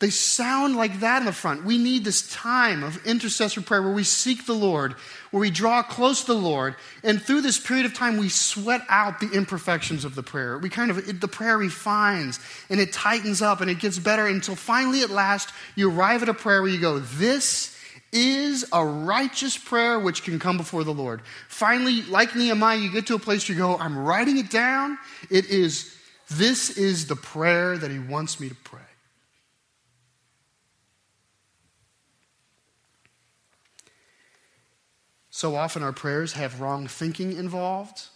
They 0.00 0.08
sound 0.08 0.76
like 0.76 1.00
that 1.00 1.20
in 1.20 1.26
the 1.26 1.32
front. 1.32 1.64
We 1.64 1.76
need 1.76 2.04
this 2.04 2.26
time 2.32 2.82
of 2.82 3.06
intercessory 3.06 3.62
prayer 3.62 3.82
where 3.82 3.92
we 3.92 4.02
seek 4.02 4.46
the 4.46 4.54
Lord, 4.54 4.94
where 5.30 5.42
we 5.42 5.50
draw 5.50 5.82
close 5.82 6.22
to 6.22 6.32
the 6.32 6.40
Lord, 6.40 6.74
and 7.04 7.20
through 7.20 7.42
this 7.42 7.58
period 7.58 7.84
of 7.84 7.92
time, 7.92 8.16
we 8.16 8.30
sweat 8.30 8.80
out 8.88 9.20
the 9.20 9.30
imperfections 9.30 10.06
of 10.06 10.14
the 10.14 10.22
prayer. 10.22 10.56
We 10.56 10.70
kind 10.70 10.90
of, 10.90 11.06
it, 11.06 11.20
the 11.20 11.28
prayer 11.28 11.58
refines 11.58 12.40
and 12.70 12.80
it 12.80 12.94
tightens 12.94 13.42
up 13.42 13.60
and 13.60 13.70
it 13.70 13.78
gets 13.78 13.98
better 13.98 14.26
until 14.26 14.56
finally, 14.56 15.02
at 15.02 15.10
last, 15.10 15.52
you 15.76 15.90
arrive 15.90 16.22
at 16.22 16.30
a 16.30 16.34
prayer 16.34 16.62
where 16.62 16.70
you 16.70 16.80
go, 16.80 16.98
This 16.98 17.76
is 18.10 18.64
a 18.72 18.84
righteous 18.84 19.58
prayer 19.58 20.00
which 20.00 20.22
can 20.22 20.38
come 20.38 20.56
before 20.56 20.82
the 20.82 20.94
Lord. 20.94 21.20
Finally, 21.48 22.02
like 22.02 22.34
Nehemiah, 22.34 22.78
you 22.78 22.90
get 22.90 23.06
to 23.08 23.16
a 23.16 23.18
place 23.18 23.46
where 23.46 23.56
you 23.56 23.62
go, 23.62 23.76
I'm 23.76 23.98
writing 23.98 24.38
it 24.38 24.50
down. 24.50 24.98
It 25.28 25.50
is, 25.50 25.94
this 26.30 26.70
is 26.70 27.06
the 27.06 27.16
prayer 27.16 27.76
that 27.76 27.90
he 27.90 27.98
wants 27.98 28.40
me 28.40 28.48
to 28.48 28.54
pray. 28.54 28.80
So 35.40 35.56
often 35.56 35.82
our 35.82 35.94
prayers 35.94 36.34
have 36.34 36.60
wrong 36.60 36.86
thinking 36.86 37.32
involved. 37.32 38.08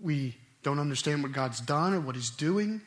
We 0.00 0.36
don't 0.62 0.78
understand 0.78 1.24
what 1.24 1.32
God's 1.32 1.60
done 1.60 1.94
or 1.94 2.00
what 2.00 2.14
He's 2.14 2.30
doing. 2.30 2.80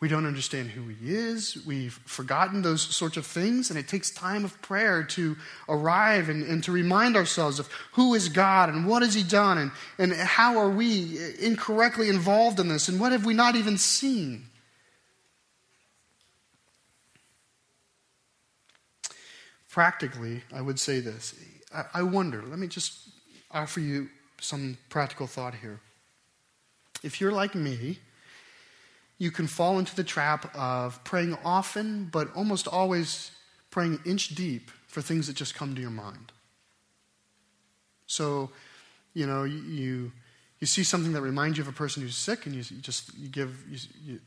We 0.00 0.08
don't 0.08 0.26
understand 0.26 0.70
who 0.70 0.88
He 0.88 1.14
is. 1.14 1.64
We've 1.64 1.92
forgotten 2.06 2.62
those 2.62 2.82
sorts 2.82 3.16
of 3.16 3.24
things, 3.24 3.70
and 3.70 3.78
it 3.78 3.86
takes 3.86 4.10
time 4.10 4.44
of 4.44 4.60
prayer 4.62 5.04
to 5.04 5.36
arrive 5.68 6.28
and, 6.28 6.42
and 6.42 6.64
to 6.64 6.72
remind 6.72 7.14
ourselves 7.14 7.60
of 7.60 7.68
who 7.92 8.14
is 8.14 8.28
God 8.28 8.68
and 8.68 8.84
what 8.84 9.02
has 9.02 9.14
He 9.14 9.22
done 9.22 9.56
and, 9.56 9.70
and 9.96 10.12
how 10.12 10.58
are 10.58 10.70
we 10.70 11.20
incorrectly 11.38 12.08
involved 12.08 12.58
in 12.58 12.66
this 12.66 12.88
and 12.88 12.98
what 12.98 13.12
have 13.12 13.24
we 13.24 13.32
not 13.32 13.54
even 13.54 13.78
seen. 13.78 14.46
Practically, 19.68 20.42
I 20.52 20.62
would 20.62 20.80
say 20.80 20.98
this. 20.98 21.32
I 21.94 22.02
wonder, 22.02 22.42
let 22.42 22.58
me 22.58 22.66
just 22.66 23.10
offer 23.50 23.80
you 23.80 24.08
some 24.40 24.76
practical 24.88 25.26
thought 25.26 25.54
here. 25.54 25.80
If 27.02 27.20
you're 27.20 27.32
like 27.32 27.54
me, 27.54 27.98
you 29.18 29.30
can 29.30 29.46
fall 29.46 29.78
into 29.78 29.94
the 29.94 30.04
trap 30.04 30.54
of 30.56 31.02
praying 31.04 31.36
often, 31.44 32.08
but 32.10 32.34
almost 32.34 32.66
always 32.66 33.30
praying 33.70 34.00
inch 34.04 34.34
deep 34.34 34.70
for 34.88 35.00
things 35.00 35.26
that 35.26 35.36
just 35.36 35.54
come 35.54 35.74
to 35.74 35.80
your 35.80 35.90
mind. 35.90 36.32
So, 38.06 38.50
you 39.14 39.26
know, 39.26 39.44
you, 39.44 40.10
you 40.58 40.66
see 40.66 40.82
something 40.82 41.12
that 41.12 41.20
reminds 41.20 41.58
you 41.58 41.62
of 41.62 41.68
a 41.68 41.72
person 41.72 42.02
who's 42.02 42.16
sick, 42.16 42.46
and 42.46 42.54
you, 42.54 42.62
just 42.62 43.16
you 43.16 43.28
give 43.28 43.64
you, 43.70 43.78
you, 44.04 44.20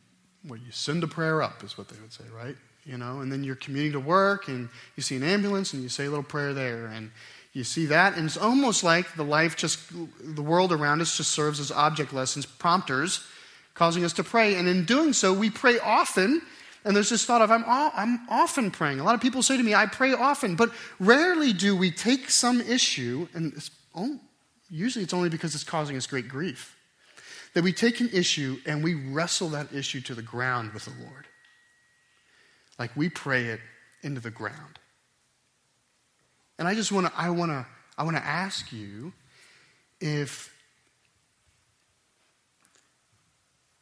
well, 0.47 0.59
you 0.59 0.71
send 0.71 1.03
a 1.03 1.07
prayer 1.07 1.41
up, 1.41 1.63
is 1.63 1.77
what 1.77 1.89
they 1.89 1.99
would 1.99 2.13
say, 2.13 2.23
right? 2.33 2.55
You 2.85 2.97
know, 2.97 3.21
and 3.21 3.31
then 3.31 3.43
you're 3.43 3.55
commuting 3.55 3.93
to 3.93 3.99
work, 3.99 4.47
and 4.47 4.69
you 4.95 5.03
see 5.03 5.15
an 5.15 5.23
ambulance, 5.23 5.73
and 5.73 5.81
you 5.81 5.89
say 5.89 6.05
a 6.05 6.09
little 6.09 6.23
prayer 6.23 6.53
there, 6.53 6.87
and 6.87 7.11
you 7.53 7.63
see 7.63 7.85
that, 7.85 8.17
and 8.17 8.25
it's 8.25 8.35
almost 8.35 8.83
like 8.83 9.15
the 9.15 9.23
life 9.23 9.55
just 9.55 9.79
the 10.19 10.41
world 10.41 10.71
around 10.71 11.01
us 11.01 11.15
just 11.15 11.31
serves 11.31 11.59
as 11.59 11.71
object 11.71 12.11
lessons, 12.11 12.45
prompters 12.45 13.25
causing 13.73 14.03
us 14.03 14.13
to 14.13 14.23
pray. 14.23 14.55
And 14.55 14.67
in 14.67 14.85
doing 14.85 15.13
so, 15.13 15.33
we 15.33 15.49
pray 15.49 15.79
often. 15.79 16.41
And 16.85 16.95
there's 16.95 17.09
this 17.09 17.25
thought 17.25 17.41
of, 17.41 17.49
I'm, 17.49 17.63
I'm 17.65 18.27
often 18.29 18.69
praying. 18.69 18.99
A 18.99 19.03
lot 19.03 19.15
of 19.15 19.21
people 19.21 19.41
say 19.41 19.55
to 19.55 19.63
me, 19.63 19.73
I 19.73 19.85
pray 19.85 20.13
often. 20.13 20.55
But 20.55 20.71
rarely 20.99 21.53
do 21.53 21.77
we 21.77 21.91
take 21.91 22.29
some 22.29 22.59
issue, 22.59 23.27
and 23.33 23.53
it's, 23.53 23.71
oh, 23.95 24.19
usually 24.69 25.03
it's 25.03 25.13
only 25.13 25.29
because 25.29 25.55
it's 25.55 25.63
causing 25.63 25.95
us 25.95 26.07
great 26.07 26.27
grief, 26.27 26.75
that 27.53 27.63
we 27.63 27.71
take 27.71 28.01
an 28.01 28.09
issue 28.11 28.57
and 28.65 28.83
we 28.83 28.95
wrestle 28.95 29.49
that 29.49 29.71
issue 29.71 30.01
to 30.01 30.15
the 30.15 30.21
ground 30.21 30.73
with 30.73 30.85
the 30.85 30.93
Lord. 31.01 31.27
Like 32.79 32.95
we 32.95 33.09
pray 33.09 33.45
it 33.45 33.59
into 34.01 34.21
the 34.21 34.31
ground. 34.31 34.79
And 36.57 36.67
I 36.67 36.75
just 36.75 36.91
want 36.91 37.07
to, 37.07 37.13
I 37.15 37.29
want 37.29 37.51
to, 37.51 37.65
I 37.97 38.03
want 38.03 38.17
to 38.17 38.25
ask 38.25 38.71
you 38.71 39.13
if 39.99 40.53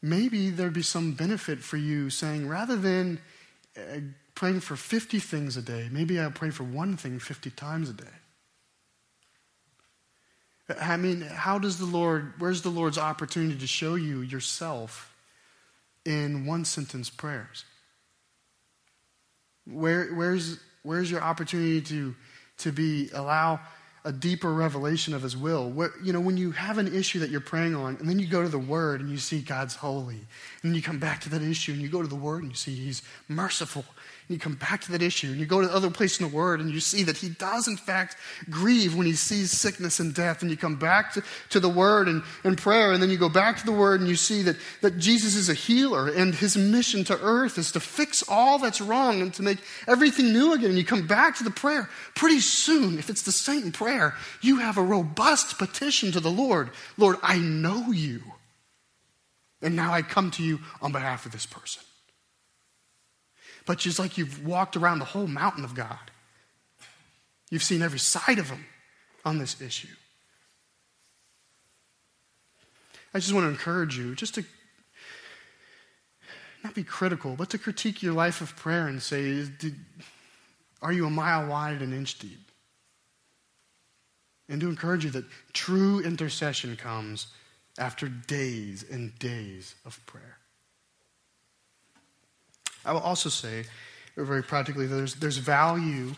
maybe 0.01 0.49
there'd 0.49 0.73
be 0.73 0.81
some 0.81 1.13
benefit 1.13 1.59
for 1.59 1.77
you 1.77 2.09
saying, 2.09 2.47
rather 2.47 2.75
than 2.75 3.19
uh, 3.77 3.99
praying 4.35 4.59
for 4.59 4.75
50 4.75 5.19
things 5.19 5.57
a 5.57 5.61
day, 5.61 5.89
maybe 5.91 6.19
I'll 6.19 6.31
pray 6.31 6.49
for 6.49 6.63
one 6.63 6.97
thing 6.97 7.19
50 7.19 7.51
times 7.51 7.89
a 7.89 7.93
day. 7.93 8.05
I 10.79 10.97
mean, 10.97 11.21
how 11.21 11.59
does 11.59 11.77
the 11.77 11.85
Lord, 11.85 12.33
where's 12.39 12.61
the 12.61 12.69
Lord's 12.69 12.97
opportunity 12.97 13.57
to 13.57 13.67
show 13.67 13.95
you 13.95 14.21
yourself 14.21 15.13
in 16.05 16.45
one 16.45 16.65
sentence 16.65 17.09
prayers? 17.09 17.65
Where, 19.65 20.13
where's, 20.13 20.59
where's 20.83 21.09
your 21.09 21.21
opportunity 21.21 21.81
to, 21.81 22.15
to 22.59 22.71
be, 22.71 23.09
allow 23.13 23.59
a 24.03 24.11
deeper 24.11 24.51
revelation 24.51 25.13
of 25.13 25.21
his 25.21 25.37
will. 25.37 25.71
You 26.03 26.13
know, 26.13 26.19
when 26.19 26.37
you 26.37 26.51
have 26.51 26.77
an 26.77 26.93
issue 26.93 27.19
that 27.19 27.29
you're 27.29 27.39
praying 27.39 27.75
on, 27.75 27.97
and 27.97 28.09
then 28.09 28.17
you 28.17 28.27
go 28.27 28.41
to 28.41 28.49
the 28.49 28.57
Word 28.57 28.99
and 29.01 29.09
you 29.09 29.17
see 29.17 29.41
God's 29.41 29.75
holy, 29.75 30.19
and 30.63 30.75
you 30.75 30.81
come 30.81 30.97
back 30.97 31.21
to 31.21 31.29
that 31.29 31.41
issue 31.41 31.73
and 31.73 31.81
you 31.81 31.89
go 31.89 32.01
to 32.01 32.07
the 32.07 32.15
Word 32.15 32.41
and 32.41 32.51
you 32.51 32.55
see 32.55 32.73
He's 32.73 33.03
merciful, 33.27 33.85
you 34.33 34.39
come 34.39 34.55
back 34.55 34.81
to 34.81 34.91
that 34.91 35.01
issue 35.01 35.27
and 35.27 35.39
you 35.39 35.45
go 35.45 35.61
to 35.61 35.73
other 35.73 35.89
place 35.89 36.19
in 36.19 36.27
the 36.27 36.35
Word 36.35 36.59
and 36.59 36.69
you 36.69 36.79
see 36.79 37.03
that 37.03 37.17
he 37.17 37.29
does, 37.29 37.67
in 37.67 37.77
fact, 37.77 38.15
grieve 38.49 38.95
when 38.95 39.05
he 39.05 39.13
sees 39.13 39.51
sickness 39.51 39.99
and 39.99 40.13
death. 40.13 40.41
And 40.41 40.51
you 40.51 40.57
come 40.57 40.75
back 40.75 41.13
to, 41.13 41.23
to 41.49 41.59
the 41.59 41.69
Word 41.69 42.07
and, 42.07 42.23
and 42.43 42.57
prayer, 42.57 42.91
and 42.91 43.01
then 43.01 43.09
you 43.09 43.17
go 43.17 43.29
back 43.29 43.57
to 43.57 43.65
the 43.65 43.71
Word 43.71 43.99
and 43.99 44.09
you 44.09 44.15
see 44.15 44.41
that, 44.43 44.57
that 44.81 44.97
Jesus 44.97 45.35
is 45.35 45.49
a 45.49 45.53
healer 45.53 46.09
and 46.09 46.35
his 46.35 46.55
mission 46.55 47.03
to 47.05 47.19
earth 47.21 47.57
is 47.57 47.71
to 47.71 47.79
fix 47.79 48.23
all 48.27 48.59
that's 48.59 48.81
wrong 48.81 49.21
and 49.21 49.33
to 49.33 49.43
make 49.43 49.59
everything 49.87 50.33
new 50.33 50.53
again. 50.53 50.69
And 50.69 50.77
you 50.77 50.85
come 50.85 51.07
back 51.07 51.37
to 51.37 51.43
the 51.43 51.51
prayer. 51.51 51.89
Pretty 52.15 52.39
soon, 52.39 52.99
if 52.99 53.09
it's 53.09 53.23
the 53.23 53.31
same 53.31 53.71
prayer, 53.71 54.15
you 54.41 54.57
have 54.57 54.77
a 54.77 54.83
robust 54.83 55.57
petition 55.57 56.11
to 56.11 56.19
the 56.19 56.31
Lord 56.31 56.71
Lord, 56.97 57.17
I 57.23 57.37
know 57.37 57.91
you. 57.91 58.21
And 59.61 59.75
now 59.75 59.93
I 59.93 60.01
come 60.01 60.31
to 60.31 60.43
you 60.43 60.59
on 60.81 60.91
behalf 60.91 61.25
of 61.25 61.31
this 61.31 61.45
person 61.45 61.83
but 63.65 63.77
just 63.77 63.99
like 63.99 64.17
you've 64.17 64.45
walked 64.45 64.75
around 64.75 64.99
the 64.99 65.05
whole 65.05 65.27
mountain 65.27 65.63
of 65.63 65.75
God. 65.75 66.11
You've 67.49 67.63
seen 67.63 67.81
every 67.81 67.99
side 67.99 68.39
of 68.39 68.49
Him 68.49 68.65
on 69.25 69.37
this 69.37 69.61
issue. 69.61 69.87
I 73.13 73.19
just 73.19 73.33
want 73.33 73.45
to 73.45 73.49
encourage 73.49 73.97
you 73.97 74.15
just 74.15 74.35
to 74.35 74.45
not 76.63 76.75
be 76.75 76.83
critical, 76.83 77.35
but 77.35 77.49
to 77.49 77.57
critique 77.57 78.01
your 78.01 78.13
life 78.13 78.41
of 78.41 78.55
prayer 78.55 78.87
and 78.87 79.01
say, 79.01 79.45
Are 80.81 80.93
you 80.93 81.05
a 81.05 81.09
mile 81.09 81.47
wide 81.47 81.81
and 81.81 81.93
an 81.93 81.97
inch 81.97 82.19
deep? 82.19 82.51
And 84.47 84.61
to 84.61 84.69
encourage 84.69 85.05
you 85.05 85.11
that 85.11 85.25
true 85.53 85.99
intercession 85.99 86.75
comes 86.75 87.27
after 87.77 88.07
days 88.07 88.83
and 88.89 89.17
days 89.17 89.75
of 89.85 90.05
prayer. 90.05 90.37
I 92.85 92.93
will 92.93 93.01
also 93.01 93.29
say, 93.29 93.65
very 94.15 94.43
practically, 94.43 94.87
there's, 94.87 95.15
there's 95.15 95.37
value 95.37 96.13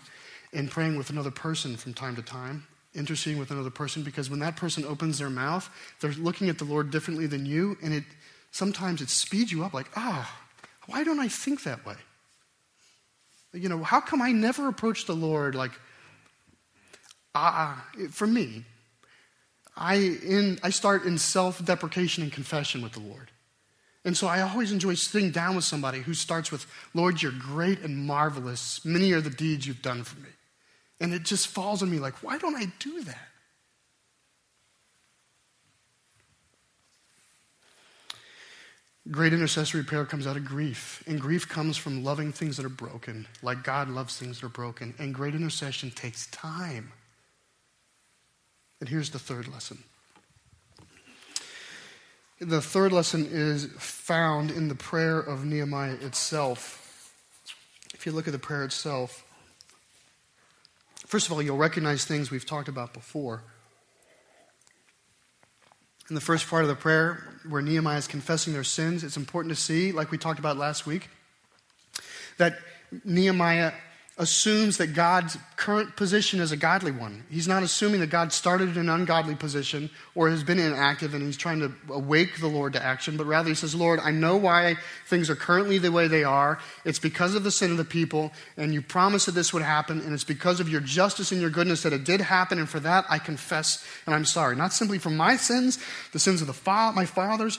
in 0.51 0.67
praying 0.67 0.97
with 0.97 1.09
another 1.09 1.31
person 1.31 1.75
from 1.75 1.93
time 1.93 2.15
to 2.15 2.21
time, 2.21 2.65
interceding 2.93 3.39
with 3.39 3.51
another 3.51 3.69
person, 3.69 4.03
because 4.03 4.29
when 4.29 4.39
that 4.39 4.55
person 4.55 4.85
opens 4.85 5.19
their 5.19 5.29
mouth, 5.29 5.69
they're 5.99 6.11
looking 6.13 6.49
at 6.49 6.57
the 6.57 6.65
Lord 6.65 6.91
differently 6.91 7.27
than 7.27 7.45
you, 7.45 7.77
and 7.81 7.93
it 7.93 8.03
sometimes 8.51 9.01
it 9.01 9.09
speeds 9.09 9.51
you 9.51 9.63
up 9.63 9.73
like, 9.73 9.87
ah, 9.95 10.31
oh, 10.31 10.63
why 10.87 11.03
don't 11.03 11.19
I 11.19 11.27
think 11.27 11.63
that 11.63 11.85
way? 11.85 11.95
You 13.53 13.69
know, 13.69 13.83
how 13.83 13.99
come 13.99 14.21
I 14.21 14.31
never 14.31 14.67
approach 14.67 15.05
the 15.05 15.15
Lord 15.15 15.55
like, 15.55 15.71
ah, 17.35 17.85
for 18.11 18.27
me, 18.27 18.63
I, 19.75 19.95
in, 19.95 20.59
I 20.63 20.69
start 20.69 21.03
in 21.05 21.17
self 21.17 21.63
deprecation 21.63 22.23
and 22.23 22.31
confession 22.31 22.81
with 22.81 22.93
the 22.93 22.99
Lord. 22.99 23.29
And 24.05 24.17
so 24.17 24.27
I 24.27 24.41
always 24.41 24.71
enjoy 24.71 24.95
sitting 24.95 25.31
down 25.31 25.55
with 25.55 25.63
somebody 25.63 25.99
who 25.99 26.13
starts 26.13 26.51
with, 26.51 26.65
Lord, 26.93 27.21
you're 27.21 27.31
great 27.31 27.79
and 27.81 28.05
marvelous. 28.05 28.83
Many 28.83 29.13
are 29.13 29.21
the 29.21 29.29
deeds 29.29 29.65
you've 29.65 29.81
done 29.81 30.03
for 30.03 30.19
me. 30.19 30.29
And 30.99 31.13
it 31.13 31.23
just 31.23 31.47
falls 31.47 31.81
on 31.81 31.89
me 31.89 31.99
like, 31.99 32.21
why 32.21 32.37
don't 32.37 32.55
I 32.55 32.65
do 32.79 33.03
that? 33.03 33.27
Great 39.11 39.33
intercessory 39.33 39.83
prayer 39.83 40.05
comes 40.05 40.25
out 40.25 40.37
of 40.37 40.45
grief, 40.45 41.03
and 41.07 41.19
grief 41.19 41.49
comes 41.49 41.75
from 41.75 42.05
loving 42.05 42.31
things 42.31 42.55
that 42.55 42.65
are 42.65 42.69
broken, 42.69 43.27
like 43.41 43.61
God 43.61 43.89
loves 43.89 44.17
things 44.17 44.39
that 44.39 44.45
are 44.45 44.49
broken. 44.49 44.93
And 44.97 45.13
great 45.13 45.35
intercession 45.35 45.91
takes 45.91 46.27
time. 46.27 46.93
And 48.79 48.87
here's 48.87 49.09
the 49.09 49.19
third 49.19 49.49
lesson 49.49 49.83
the 52.45 52.61
third 52.61 52.91
lesson 52.91 53.27
is 53.29 53.65
found 53.77 54.51
in 54.51 54.67
the 54.67 54.75
prayer 54.75 55.19
of 55.19 55.45
Nehemiah 55.45 55.95
itself. 55.95 57.11
If 57.93 58.05
you 58.05 58.11
look 58.11 58.27
at 58.27 58.33
the 58.33 58.39
prayer 58.39 58.63
itself, 58.63 59.23
first 61.05 61.27
of 61.27 61.33
all, 61.33 61.41
you'll 61.41 61.57
recognize 61.57 62.05
things 62.05 62.31
we've 62.31 62.45
talked 62.45 62.67
about 62.67 62.93
before. 62.93 63.43
In 66.09 66.15
the 66.15 66.21
first 66.21 66.47
part 66.49 66.63
of 66.63 66.67
the 66.67 66.75
prayer, 66.75 67.39
where 67.47 67.61
Nehemiah 67.61 67.97
is 67.97 68.07
confessing 68.07 68.53
their 68.53 68.63
sins, 68.63 69.03
it's 69.03 69.17
important 69.17 69.55
to 69.55 69.61
see, 69.61 69.91
like 69.91 70.11
we 70.11 70.17
talked 70.17 70.39
about 70.39 70.57
last 70.57 70.85
week, 70.85 71.09
that 72.37 72.57
Nehemiah 73.05 73.71
assumes 74.17 74.77
that 74.77 74.93
God's 74.93 75.39
current 75.55 75.95
position 75.95 76.39
is 76.39 76.51
a 76.51 76.57
godly 76.57 76.91
one. 76.91 77.23
He's 77.31 77.47
not 77.47 77.63
assuming 77.63 77.99
that 78.01 78.11
God 78.11 78.31
started 78.31 78.69
in 78.69 78.77
an 78.77 78.89
ungodly 78.89 79.33
position 79.33 79.89
or 80.13 80.29
has 80.29 80.43
been 80.43 80.59
inactive 80.59 81.15
and 81.15 81.23
he's 81.23 81.37
trying 81.37 81.59
to 81.61 81.71
awake 81.91 82.39
the 82.39 82.47
Lord 82.47 82.73
to 82.73 82.83
action, 82.83 83.17
but 83.17 83.25
rather 83.25 83.49
he 83.49 83.55
says, 83.55 83.73
Lord, 83.73 83.99
I 83.99 84.11
know 84.11 84.37
why 84.37 84.75
things 85.07 85.31
are 85.31 85.35
currently 85.35 85.79
the 85.79 85.91
way 85.91 86.07
they 86.07 86.23
are. 86.23 86.59
It's 86.85 86.99
because 86.99 87.33
of 87.33 87.43
the 87.43 87.49
sin 87.49 87.71
of 87.71 87.77
the 87.77 87.85
people, 87.85 88.31
and 88.55 88.71
you 88.71 88.83
promised 88.83 89.25
that 89.25 89.31
this 89.31 89.51
would 89.51 89.63
happen, 89.63 89.99
and 90.01 90.13
it's 90.13 90.23
because 90.23 90.59
of 90.59 90.69
your 90.69 90.81
justice 90.81 91.31
and 91.31 91.41
your 91.41 91.49
goodness 91.49 91.81
that 91.81 91.93
it 91.93 92.03
did 92.03 92.21
happen, 92.21 92.59
and 92.59 92.69
for 92.69 92.79
that 92.81 93.05
I 93.09 93.17
confess 93.17 93.83
and 94.05 94.13
I'm 94.13 94.25
sorry. 94.25 94.55
Not 94.55 94.73
simply 94.73 94.99
for 94.99 95.09
my 95.09 95.37
sins, 95.37 95.79
the 96.11 96.19
sins 96.19 96.41
of 96.41 96.47
the 96.47 96.53
fa- 96.53 96.93
my 96.95 97.05
fathers, 97.05 97.57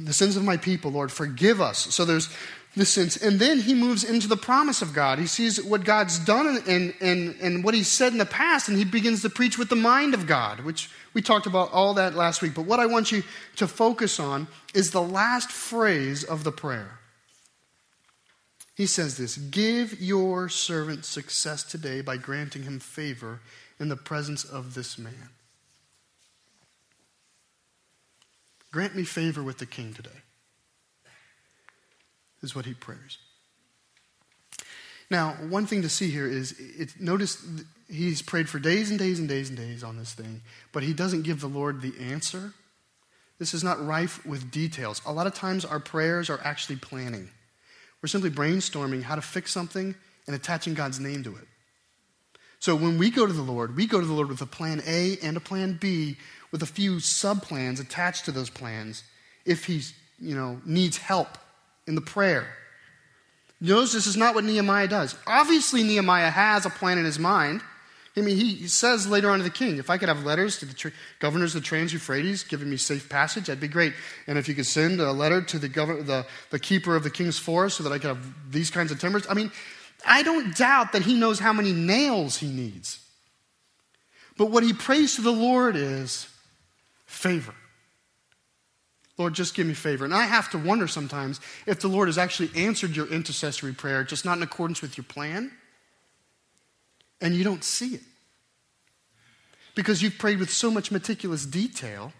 the 0.00 0.12
sins 0.12 0.36
of 0.36 0.42
my 0.42 0.56
people, 0.56 0.90
Lord, 0.90 1.12
forgive 1.12 1.60
us. 1.60 1.94
So 1.94 2.04
there's 2.04 2.28
this 2.74 2.90
sense. 2.90 3.16
And 3.16 3.38
then 3.38 3.60
he 3.60 3.74
moves 3.74 4.02
into 4.02 4.28
the 4.28 4.36
promise 4.36 4.80
of 4.80 4.94
God. 4.94 5.18
He 5.18 5.26
sees 5.26 5.62
what 5.62 5.84
God's 5.84 6.18
done 6.18 6.62
and, 6.66 6.94
and, 7.00 7.36
and 7.40 7.64
what 7.64 7.74
he's 7.74 7.88
said 7.88 8.12
in 8.12 8.18
the 8.18 8.26
past, 8.26 8.68
and 8.68 8.78
he 8.78 8.84
begins 8.84 9.22
to 9.22 9.30
preach 9.30 9.58
with 9.58 9.68
the 9.68 9.76
mind 9.76 10.14
of 10.14 10.26
God, 10.26 10.60
which 10.60 10.90
we 11.12 11.20
talked 11.20 11.46
about 11.46 11.70
all 11.72 11.94
that 11.94 12.14
last 12.14 12.40
week. 12.40 12.54
But 12.54 12.64
what 12.64 12.80
I 12.80 12.86
want 12.86 13.12
you 13.12 13.22
to 13.56 13.66
focus 13.66 14.18
on 14.18 14.48
is 14.74 14.90
the 14.90 15.02
last 15.02 15.50
phrase 15.50 16.24
of 16.24 16.44
the 16.44 16.52
prayer. 16.52 16.98
He 18.74 18.86
says 18.86 19.18
this 19.18 19.36
Give 19.36 20.00
your 20.00 20.48
servant 20.48 21.04
success 21.04 21.62
today 21.62 22.00
by 22.00 22.16
granting 22.16 22.62
him 22.62 22.80
favor 22.80 23.40
in 23.78 23.90
the 23.90 23.96
presence 23.96 24.44
of 24.44 24.74
this 24.74 24.96
man. 24.96 25.28
Grant 28.70 28.96
me 28.96 29.04
favor 29.04 29.42
with 29.42 29.58
the 29.58 29.66
king 29.66 29.92
today 29.92 30.22
is 32.42 32.54
what 32.54 32.66
he 32.66 32.74
prays. 32.74 33.18
Now, 35.10 35.32
one 35.48 35.66
thing 35.66 35.82
to 35.82 35.88
see 35.88 36.10
here 36.10 36.26
is 36.26 36.54
it, 36.58 36.98
notice 36.98 37.44
he's 37.88 38.22
prayed 38.22 38.48
for 38.48 38.58
days 38.58 38.90
and 38.90 38.98
days 38.98 39.18
and 39.18 39.28
days 39.28 39.50
and 39.50 39.58
days 39.58 39.84
on 39.84 39.98
this 39.98 40.14
thing, 40.14 40.40
but 40.72 40.82
he 40.82 40.94
doesn't 40.94 41.22
give 41.22 41.40
the 41.40 41.48
Lord 41.48 41.82
the 41.82 41.92
answer. 42.00 42.54
This 43.38 43.52
is 43.52 43.62
not 43.62 43.84
rife 43.84 44.24
with 44.24 44.50
details. 44.50 45.02
A 45.04 45.12
lot 45.12 45.26
of 45.26 45.34
times 45.34 45.64
our 45.64 45.80
prayers 45.80 46.30
are 46.30 46.40
actually 46.42 46.76
planning. 46.76 47.28
We're 48.00 48.08
simply 48.08 48.30
brainstorming 48.30 49.02
how 49.02 49.14
to 49.14 49.20
fix 49.20 49.52
something 49.52 49.94
and 50.26 50.36
attaching 50.36 50.74
God's 50.74 50.98
name 50.98 51.22
to 51.24 51.36
it. 51.36 51.46
So 52.58 52.74
when 52.74 52.96
we 52.96 53.10
go 53.10 53.26
to 53.26 53.32
the 53.32 53.42
Lord, 53.42 53.76
we 53.76 53.86
go 53.86 54.00
to 54.00 54.06
the 54.06 54.12
Lord 54.12 54.28
with 54.28 54.40
a 54.40 54.46
plan 54.46 54.82
A 54.86 55.18
and 55.22 55.36
a 55.36 55.40
plan 55.40 55.76
B 55.80 56.16
with 56.52 56.62
a 56.62 56.66
few 56.66 57.00
sub 57.00 57.42
plans 57.42 57.80
attached 57.80 58.24
to 58.26 58.32
those 58.32 58.50
plans 58.50 59.02
if 59.44 59.66
he 59.66 59.82
you 60.18 60.36
know, 60.36 60.60
needs 60.64 60.96
help 60.96 61.36
in 61.86 61.94
the 61.94 62.00
prayer. 62.00 62.46
Notice 63.60 63.92
this 63.92 64.06
is 64.06 64.16
not 64.16 64.34
what 64.34 64.44
Nehemiah 64.44 64.88
does. 64.88 65.16
Obviously, 65.26 65.82
Nehemiah 65.82 66.30
has 66.30 66.66
a 66.66 66.70
plan 66.70 66.98
in 66.98 67.04
his 67.04 67.18
mind. 67.18 67.60
I 68.16 68.20
mean, 68.20 68.36
he 68.36 68.66
says 68.68 69.06
later 69.06 69.30
on 69.30 69.38
to 69.38 69.44
the 69.44 69.50
king, 69.50 69.78
if 69.78 69.88
I 69.88 69.96
could 69.96 70.08
have 70.08 70.24
letters 70.24 70.58
to 70.58 70.66
the 70.66 70.92
governors 71.18 71.54
of 71.54 71.62
the 71.62 71.66
Trans 71.66 71.92
Euphrates 71.92 72.44
giving 72.44 72.68
me 72.68 72.76
safe 72.76 73.08
passage, 73.08 73.46
that'd 73.46 73.60
be 73.60 73.68
great. 73.68 73.94
And 74.26 74.36
if 74.36 74.48
you 74.48 74.54
could 74.54 74.66
send 74.66 75.00
a 75.00 75.12
letter 75.12 75.40
to 75.40 75.58
the, 75.58 75.68
governor, 75.68 76.02
the, 76.02 76.26
the 76.50 76.58
keeper 76.58 76.94
of 76.94 77.04
the 77.04 77.10
king's 77.10 77.38
forest 77.38 77.78
so 77.78 77.84
that 77.84 77.92
I 77.92 77.98
could 77.98 78.08
have 78.08 78.52
these 78.52 78.70
kinds 78.70 78.92
of 78.92 79.00
timbers. 79.00 79.26
I 79.30 79.34
mean, 79.34 79.50
I 80.06 80.22
don't 80.22 80.54
doubt 80.56 80.92
that 80.92 81.02
he 81.02 81.14
knows 81.14 81.38
how 81.38 81.52
many 81.52 81.72
nails 81.72 82.36
he 82.36 82.48
needs. 82.48 82.98
But 84.36 84.50
what 84.50 84.62
he 84.62 84.72
prays 84.72 85.14
to 85.16 85.22
the 85.22 85.32
Lord 85.32 85.76
is 85.76 86.28
favor. 87.06 87.54
Lord, 89.22 89.34
just 89.34 89.54
give 89.54 89.68
me 89.68 89.74
favor. 89.74 90.04
And 90.04 90.12
I 90.12 90.24
have 90.24 90.50
to 90.50 90.58
wonder 90.58 90.88
sometimes 90.88 91.40
if 91.64 91.78
the 91.78 91.86
Lord 91.86 92.08
has 92.08 92.18
actually 92.18 92.50
answered 92.56 92.96
your 92.96 93.06
intercessory 93.06 93.72
prayer, 93.72 94.02
just 94.02 94.24
not 94.24 94.36
in 94.36 94.42
accordance 94.42 94.82
with 94.82 94.96
your 94.96 95.04
plan, 95.04 95.52
and 97.20 97.32
you 97.32 97.44
don't 97.44 97.62
see 97.62 97.94
it. 97.94 98.00
Because 99.76 100.02
you've 100.02 100.18
prayed 100.18 100.40
with 100.40 100.50
so 100.50 100.72
much 100.72 100.90
meticulous 100.90 101.46
detail. 101.46 102.12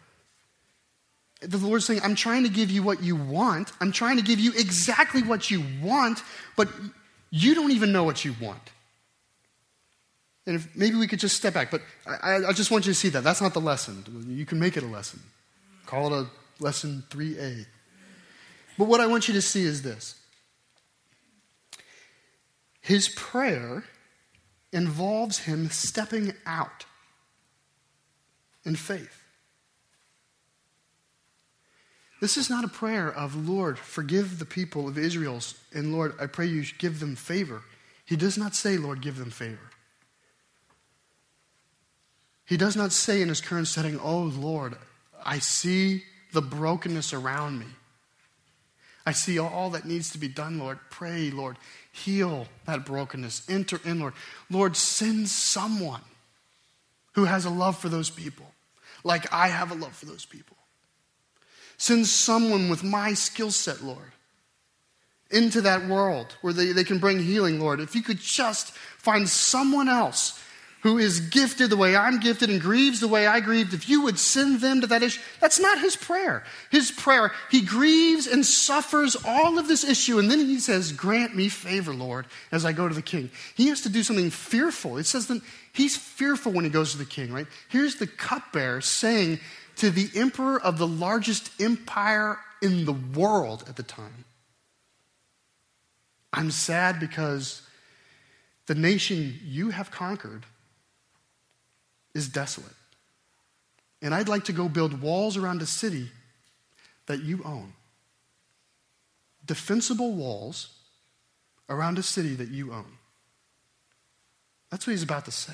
The 1.40 1.58
Lord's 1.58 1.86
saying, 1.86 2.00
I'm 2.04 2.14
trying 2.14 2.44
to 2.44 2.48
give 2.48 2.70
you 2.70 2.84
what 2.84 3.02
you 3.02 3.16
want. 3.16 3.72
I'm 3.80 3.90
trying 3.90 4.16
to 4.18 4.22
give 4.22 4.38
you 4.38 4.52
exactly 4.52 5.24
what 5.24 5.50
you 5.50 5.64
want, 5.82 6.22
but 6.56 6.68
you 7.30 7.56
don't 7.56 7.72
even 7.72 7.90
know 7.90 8.04
what 8.04 8.24
you 8.24 8.36
want. 8.40 8.70
And 10.46 10.54
if 10.54 10.76
maybe 10.76 10.96
we 10.96 11.08
could 11.08 11.18
just 11.18 11.36
step 11.36 11.54
back, 11.54 11.72
but 11.72 11.82
I, 12.06 12.46
I 12.46 12.52
just 12.52 12.70
want 12.70 12.86
you 12.86 12.92
to 12.92 12.98
see 12.98 13.08
that. 13.08 13.24
That's 13.24 13.42
not 13.42 13.54
the 13.54 13.60
lesson. 13.60 14.04
You 14.28 14.46
can 14.46 14.60
make 14.60 14.76
it 14.76 14.84
a 14.84 14.86
lesson. 14.86 15.20
Call 15.84 16.14
it 16.14 16.22
a 16.22 16.26
lesson 16.60 17.04
3A. 17.10 17.66
But 18.78 18.88
what 18.88 19.00
I 19.00 19.06
want 19.06 19.28
you 19.28 19.34
to 19.34 19.42
see 19.42 19.64
is 19.64 19.82
this 19.82 20.18
his 22.80 23.08
prayer 23.08 23.84
involves 24.72 25.38
him 25.40 25.70
stepping 25.70 26.32
out 26.46 26.84
in 28.64 28.76
faith. 28.76 29.22
This 32.20 32.36
is 32.36 32.48
not 32.48 32.64
a 32.64 32.68
prayer 32.68 33.12
of, 33.12 33.48
Lord, 33.48 33.78
forgive 33.78 34.38
the 34.38 34.44
people 34.44 34.86
of 34.86 34.96
Israel, 34.96 35.40
and 35.74 35.92
Lord, 35.92 36.14
I 36.20 36.26
pray 36.26 36.46
you 36.46 36.64
give 36.78 37.00
them 37.00 37.16
favor. 37.16 37.62
He 38.04 38.16
does 38.16 38.38
not 38.38 38.54
say, 38.54 38.76
Lord, 38.76 39.00
give 39.00 39.18
them 39.18 39.30
favor. 39.30 39.70
He 42.44 42.56
does 42.56 42.76
not 42.76 42.92
say 42.92 43.22
in 43.22 43.28
his 43.28 43.40
current 43.40 43.66
setting, 43.66 43.98
Oh, 43.98 44.22
Lord, 44.22 44.76
I 45.24 45.38
see 45.38 46.02
the 46.32 46.42
brokenness 46.42 47.12
around 47.12 47.58
me. 47.58 47.66
I 49.04 49.12
see 49.12 49.38
all 49.38 49.70
that 49.70 49.84
needs 49.84 50.10
to 50.10 50.18
be 50.18 50.28
done, 50.28 50.58
Lord. 50.58 50.78
Pray, 50.90 51.30
Lord. 51.30 51.56
Heal 51.90 52.46
that 52.66 52.86
brokenness. 52.86 53.48
Enter 53.48 53.80
in, 53.84 54.00
Lord. 54.00 54.14
Lord, 54.48 54.76
send 54.76 55.28
someone 55.28 56.02
who 57.14 57.24
has 57.24 57.44
a 57.44 57.50
love 57.50 57.76
for 57.76 57.88
those 57.88 58.10
people, 58.10 58.46
like 59.04 59.32
I 59.32 59.48
have 59.48 59.70
a 59.70 59.74
love 59.74 59.94
for 59.94 60.06
those 60.06 60.24
people. 60.24 60.56
Send 61.76 62.06
someone 62.06 62.68
with 62.68 62.84
my 62.84 63.12
skill 63.14 63.50
set, 63.50 63.82
Lord, 63.82 64.12
into 65.30 65.60
that 65.62 65.86
world 65.86 66.36
where 66.40 66.52
they, 66.52 66.72
they 66.72 66.84
can 66.84 66.98
bring 66.98 67.18
healing, 67.18 67.58
Lord. 67.58 67.80
If 67.80 67.96
you 67.96 68.02
could 68.02 68.20
just 68.20 68.72
find 68.72 69.28
someone 69.28 69.88
else 69.88 70.41
who 70.82 70.98
is 70.98 71.20
gifted 71.20 71.70
the 71.70 71.76
way 71.76 71.94
I'm 71.94 72.18
gifted 72.18 72.50
and 72.50 72.60
grieves 72.60 72.98
the 72.98 73.08
way 73.08 73.26
I 73.26 73.38
grieved, 73.38 73.72
if 73.72 73.88
you 73.88 74.02
would 74.02 74.18
send 74.18 74.60
them 74.60 74.80
to 74.80 74.86
that 74.88 75.02
issue, 75.02 75.20
that's 75.40 75.60
not 75.60 75.78
his 75.78 75.94
prayer. 75.94 76.42
His 76.70 76.90
prayer, 76.90 77.32
he 77.50 77.62
grieves 77.62 78.26
and 78.26 78.44
suffers 78.44 79.16
all 79.24 79.60
of 79.60 79.68
this 79.68 79.84
issue, 79.84 80.18
and 80.18 80.28
then 80.28 80.40
he 80.40 80.58
says, 80.58 80.92
Grant 80.92 81.36
me 81.36 81.48
favor, 81.48 81.94
Lord, 81.94 82.26
as 82.50 82.64
I 82.64 82.72
go 82.72 82.88
to 82.88 82.94
the 82.94 83.00
king. 83.00 83.30
He 83.54 83.68
has 83.68 83.82
to 83.82 83.88
do 83.88 84.02
something 84.02 84.30
fearful. 84.30 84.98
It 84.98 85.06
says 85.06 85.28
that 85.28 85.40
he's 85.72 85.96
fearful 85.96 86.50
when 86.50 86.64
he 86.64 86.70
goes 86.70 86.90
to 86.92 86.98
the 86.98 87.04
king, 87.04 87.32
right? 87.32 87.46
Here's 87.68 87.96
the 87.96 88.08
cupbearer 88.08 88.80
saying 88.80 89.38
to 89.76 89.90
the 89.90 90.10
emperor 90.18 90.60
of 90.60 90.78
the 90.78 90.86
largest 90.86 91.50
empire 91.60 92.38
in 92.60 92.86
the 92.86 92.92
world 92.92 93.64
at 93.68 93.76
the 93.76 93.82
time, 93.84 94.24
I'm 96.32 96.50
sad 96.50 96.98
because 96.98 97.62
the 98.66 98.74
nation 98.74 99.38
you 99.44 99.70
have 99.70 99.92
conquered 99.92 100.44
is 102.14 102.28
desolate. 102.28 102.74
And 104.00 104.14
I'd 104.14 104.28
like 104.28 104.44
to 104.44 104.52
go 104.52 104.68
build 104.68 105.00
walls 105.00 105.36
around 105.36 105.62
a 105.62 105.66
city 105.66 106.10
that 107.06 107.22
you 107.22 107.42
own. 107.44 107.72
Defensible 109.44 110.12
walls 110.12 110.70
around 111.68 111.98
a 111.98 112.02
city 112.02 112.34
that 112.34 112.48
you 112.48 112.72
own. 112.72 112.98
That's 114.70 114.86
what 114.86 114.92
he's 114.92 115.02
about 115.02 115.24
to 115.26 115.30
say. 115.30 115.52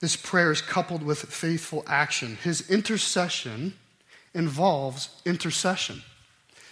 This 0.00 0.16
prayer 0.16 0.52
is 0.52 0.60
coupled 0.60 1.02
with 1.02 1.20
faithful 1.20 1.82
action. 1.86 2.36
His 2.42 2.68
intercession 2.70 3.74
involves 4.34 5.08
intercession. 5.24 6.02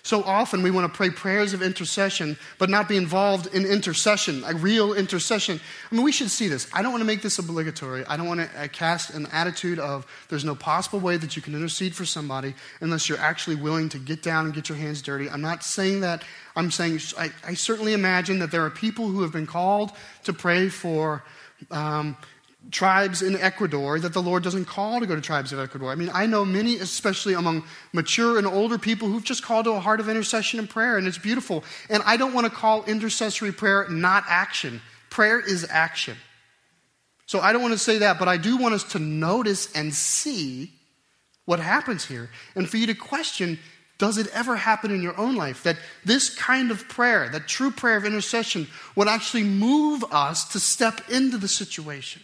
So 0.04 0.24
often 0.24 0.64
we 0.64 0.72
want 0.72 0.92
to 0.92 0.96
pray 0.96 1.10
prayers 1.10 1.54
of 1.54 1.62
intercession, 1.62 2.36
but 2.58 2.68
not 2.68 2.88
be 2.88 2.96
involved 2.96 3.54
in 3.54 3.64
intercession, 3.64 4.42
a 4.44 4.52
real 4.52 4.94
intercession. 4.94 5.60
I 5.90 5.94
mean, 5.94 6.04
we 6.04 6.10
should 6.10 6.28
see 6.28 6.48
this. 6.48 6.68
I 6.72 6.82
don't 6.82 6.90
want 6.90 7.02
to 7.02 7.06
make 7.06 7.22
this 7.22 7.38
obligatory. 7.38 8.04
I 8.06 8.16
don't 8.16 8.26
want 8.26 8.40
to 8.40 8.64
uh, 8.64 8.66
cast 8.66 9.14
an 9.14 9.26
attitude 9.26 9.78
of 9.78 10.04
there's 10.28 10.44
no 10.44 10.56
possible 10.56 10.98
way 10.98 11.18
that 11.18 11.36
you 11.36 11.42
can 11.42 11.54
intercede 11.54 11.94
for 11.94 12.04
somebody 12.04 12.54
unless 12.80 13.08
you're 13.08 13.18
actually 13.18 13.54
willing 13.54 13.88
to 13.90 13.98
get 13.98 14.24
down 14.24 14.46
and 14.46 14.52
get 14.52 14.68
your 14.68 14.76
hands 14.76 15.02
dirty. 15.02 15.30
I'm 15.30 15.40
not 15.40 15.62
saying 15.62 16.00
that. 16.00 16.24
I'm 16.56 16.72
saying 16.72 16.98
I, 17.16 17.30
I 17.46 17.54
certainly 17.54 17.92
imagine 17.92 18.40
that 18.40 18.50
there 18.50 18.64
are 18.66 18.70
people 18.70 19.06
who 19.06 19.22
have 19.22 19.32
been 19.32 19.46
called 19.46 19.92
to 20.24 20.32
pray 20.32 20.68
for. 20.68 21.22
Um, 21.70 22.16
tribes 22.70 23.22
in 23.22 23.36
Ecuador 23.36 23.98
that 23.98 24.12
the 24.12 24.22
Lord 24.22 24.42
doesn't 24.42 24.64
call 24.64 25.00
to 25.00 25.06
go 25.06 25.14
to 25.14 25.20
tribes 25.20 25.52
of 25.52 25.58
Ecuador. 25.58 25.90
I 25.90 25.94
mean, 25.94 26.10
I 26.12 26.26
know 26.26 26.44
many, 26.44 26.76
especially 26.76 27.34
among 27.34 27.64
mature 27.92 28.38
and 28.38 28.46
older 28.46 28.78
people, 28.78 29.08
who've 29.08 29.24
just 29.24 29.42
called 29.42 29.64
to 29.66 29.72
a 29.72 29.80
heart 29.80 30.00
of 30.00 30.08
intercession 30.08 30.58
and 30.58 30.68
prayer, 30.68 30.96
and 30.96 31.06
it's 31.06 31.18
beautiful. 31.18 31.64
And 31.90 32.02
I 32.06 32.16
don't 32.16 32.32
want 32.32 32.46
to 32.46 32.52
call 32.52 32.84
intercessory 32.84 33.52
prayer 33.52 33.88
not 33.90 34.24
action. 34.28 34.80
Prayer 35.10 35.40
is 35.40 35.66
action. 35.68 36.16
So 37.26 37.40
I 37.40 37.52
don't 37.52 37.62
want 37.62 37.72
to 37.72 37.78
say 37.78 37.98
that, 37.98 38.18
but 38.18 38.28
I 38.28 38.36
do 38.36 38.56
want 38.56 38.74
us 38.74 38.84
to 38.92 38.98
notice 38.98 39.72
and 39.72 39.92
see 39.92 40.70
what 41.44 41.60
happens 41.60 42.04
here, 42.04 42.30
and 42.54 42.68
for 42.68 42.76
you 42.76 42.86
to 42.86 42.94
question 42.94 43.58
does 44.02 44.18
it 44.18 44.26
ever 44.34 44.56
happen 44.56 44.90
in 44.90 45.00
your 45.00 45.16
own 45.16 45.36
life 45.36 45.62
that 45.62 45.76
this 46.04 46.28
kind 46.34 46.72
of 46.72 46.88
prayer, 46.88 47.28
that 47.28 47.46
true 47.46 47.70
prayer 47.70 47.96
of 47.96 48.04
intercession, 48.04 48.66
would 48.96 49.06
actually 49.06 49.44
move 49.44 50.02
us 50.10 50.44
to 50.48 50.58
step 50.58 51.08
into 51.08 51.38
the 51.38 51.46
situation? 51.46 52.20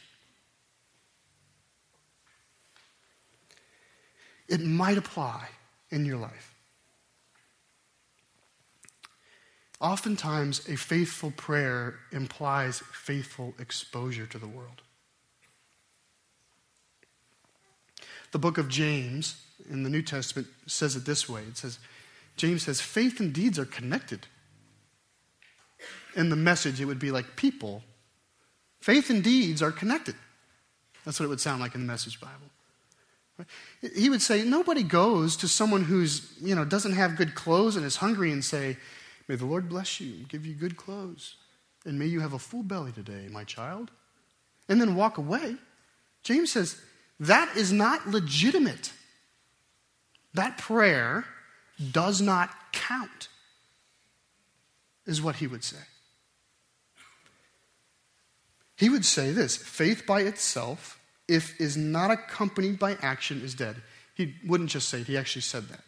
It 4.48 4.60
might 4.60 4.98
apply 4.98 5.48
in 5.90 6.04
your 6.04 6.16
life. 6.18 6.54
Oftentimes, 9.80 10.68
a 10.68 10.76
faithful 10.76 11.30
prayer 11.30 12.00
implies 12.10 12.82
faithful 12.92 13.54
exposure 13.58 14.26
to 14.26 14.38
the 14.38 14.48
world. 14.48 14.82
The 18.32 18.38
book 18.38 18.58
of 18.58 18.68
James 18.68 19.42
in 19.70 19.84
the 19.84 19.90
New 19.90 20.02
Testament 20.02 20.48
says 20.66 20.96
it 20.96 21.04
this 21.04 21.28
way 21.28 21.42
it 21.42 21.56
says, 21.56 21.78
James 22.36 22.64
says, 22.64 22.80
faith 22.80 23.20
and 23.20 23.32
deeds 23.32 23.58
are 23.58 23.64
connected. 23.64 24.26
In 26.14 26.30
the 26.30 26.36
message, 26.36 26.80
it 26.80 26.84
would 26.84 26.98
be 26.98 27.10
like 27.10 27.36
people. 27.36 27.82
Faith 28.80 29.10
and 29.10 29.22
deeds 29.22 29.60
are 29.60 29.72
connected. 29.72 30.14
That's 31.04 31.18
what 31.18 31.26
it 31.26 31.30
would 31.30 31.40
sound 31.40 31.60
like 31.60 31.74
in 31.74 31.80
the 31.80 31.86
message 31.86 32.20
Bible. 32.20 32.50
He 33.94 34.10
would 34.10 34.22
say, 34.22 34.42
nobody 34.44 34.82
goes 34.82 35.36
to 35.36 35.48
someone 35.48 35.84
who's, 35.84 36.32
you 36.40 36.54
know, 36.54 36.64
doesn't 36.64 36.92
have 36.92 37.16
good 37.16 37.34
clothes 37.34 37.76
and 37.76 37.84
is 37.84 37.96
hungry 37.96 38.32
and 38.32 38.44
say, 38.44 38.76
May 39.28 39.36
the 39.36 39.46
Lord 39.46 39.68
bless 39.68 40.00
you 40.00 40.24
give 40.28 40.46
you 40.46 40.54
good 40.54 40.76
clothes. 40.76 41.36
And 41.84 41.98
may 41.98 42.06
you 42.06 42.20
have 42.20 42.32
a 42.32 42.38
full 42.38 42.62
belly 42.62 42.92
today, 42.92 43.28
my 43.30 43.44
child. 43.44 43.90
And 44.68 44.80
then 44.80 44.96
walk 44.96 45.18
away. 45.18 45.56
James 46.22 46.52
says, 46.52 46.80
that 47.20 47.56
is 47.56 47.72
not 47.72 48.08
legitimate. 48.08 48.92
That 50.34 50.58
prayer 50.58 51.24
does 51.92 52.20
not 52.20 52.50
count, 52.72 53.28
is 55.06 55.22
what 55.22 55.36
he 55.36 55.46
would 55.46 55.64
say. 55.64 55.78
He 58.76 58.88
would 58.88 59.04
say 59.04 59.32
this 59.32 59.56
faith 59.56 60.06
by 60.06 60.20
itself, 60.20 60.97
if 61.28 61.60
is 61.60 61.76
not 61.76 62.10
accompanied 62.10 62.78
by 62.78 62.96
action, 63.02 63.42
is 63.42 63.54
dead. 63.54 63.76
He 64.14 64.34
wouldn't 64.46 64.70
just 64.70 64.88
say 64.88 65.02
it, 65.02 65.06
he 65.06 65.16
actually 65.16 65.42
said 65.42 65.68
that. 65.68 65.82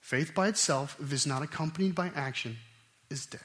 Faith 0.00 0.34
by 0.34 0.48
itself, 0.48 0.96
if 1.00 1.12
is 1.12 1.26
not 1.26 1.42
accompanied 1.42 1.94
by 1.94 2.10
action, 2.14 2.58
is 3.08 3.26
dead. 3.26 3.40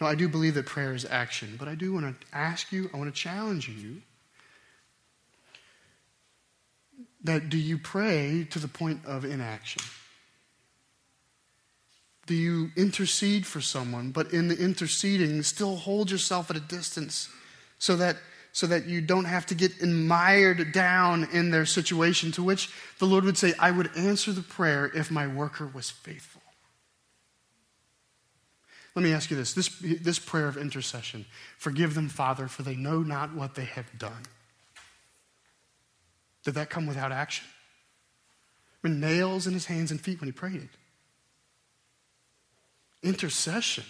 Now, 0.00 0.06
I 0.06 0.14
do 0.14 0.28
believe 0.28 0.54
that 0.54 0.64
prayer 0.64 0.94
is 0.94 1.04
action, 1.04 1.56
but 1.58 1.68
I 1.68 1.74
do 1.74 1.92
want 1.92 2.20
to 2.20 2.26
ask 2.34 2.72
you, 2.72 2.88
I 2.94 2.96
want 2.96 3.14
to 3.14 3.20
challenge 3.20 3.68
you 3.68 4.00
that 7.22 7.50
do 7.50 7.58
you 7.58 7.76
pray 7.76 8.46
to 8.50 8.58
the 8.58 8.68
point 8.68 9.04
of 9.04 9.24
inaction? 9.24 9.82
Do 12.26 12.34
you 12.34 12.70
intercede 12.76 13.46
for 13.46 13.60
someone, 13.60 14.10
but 14.10 14.32
in 14.32 14.48
the 14.48 14.56
interceding, 14.56 15.42
still 15.42 15.76
hold 15.76 16.10
yourself 16.10 16.50
at 16.50 16.56
a 16.56 16.60
distance 16.60 17.28
so 17.78 17.96
that, 17.96 18.16
so 18.52 18.66
that 18.66 18.86
you 18.86 19.00
don't 19.00 19.24
have 19.24 19.46
to 19.46 19.54
get 19.54 19.82
mired 19.82 20.72
down 20.72 21.28
in 21.32 21.50
their 21.50 21.66
situation? 21.66 22.30
To 22.32 22.42
which 22.42 22.70
the 22.98 23.06
Lord 23.06 23.24
would 23.24 23.38
say, 23.38 23.54
I 23.58 23.70
would 23.70 23.90
answer 23.96 24.32
the 24.32 24.42
prayer 24.42 24.90
if 24.94 25.10
my 25.10 25.26
worker 25.26 25.66
was 25.66 25.90
faithful. 25.90 26.42
Let 28.94 29.02
me 29.02 29.12
ask 29.12 29.30
you 29.30 29.36
this 29.36 29.54
this, 29.54 29.68
this 29.78 30.18
prayer 30.18 30.48
of 30.48 30.56
intercession 30.56 31.26
Forgive 31.58 31.94
them, 31.94 32.08
Father, 32.08 32.48
for 32.48 32.62
they 32.62 32.76
know 32.76 33.00
not 33.02 33.34
what 33.34 33.54
they 33.54 33.64
have 33.64 33.98
done. 33.98 34.22
Did 36.44 36.54
that 36.54 36.70
come 36.70 36.86
without 36.86 37.12
action? 37.12 37.46
With 38.82 38.92
nails 38.92 39.46
in 39.46 39.52
his 39.52 39.66
hands 39.66 39.90
and 39.90 40.00
feet 40.00 40.20
when 40.20 40.28
he 40.28 40.32
prayed 40.32 40.62
it. 40.62 40.70
Intercession 43.02 43.84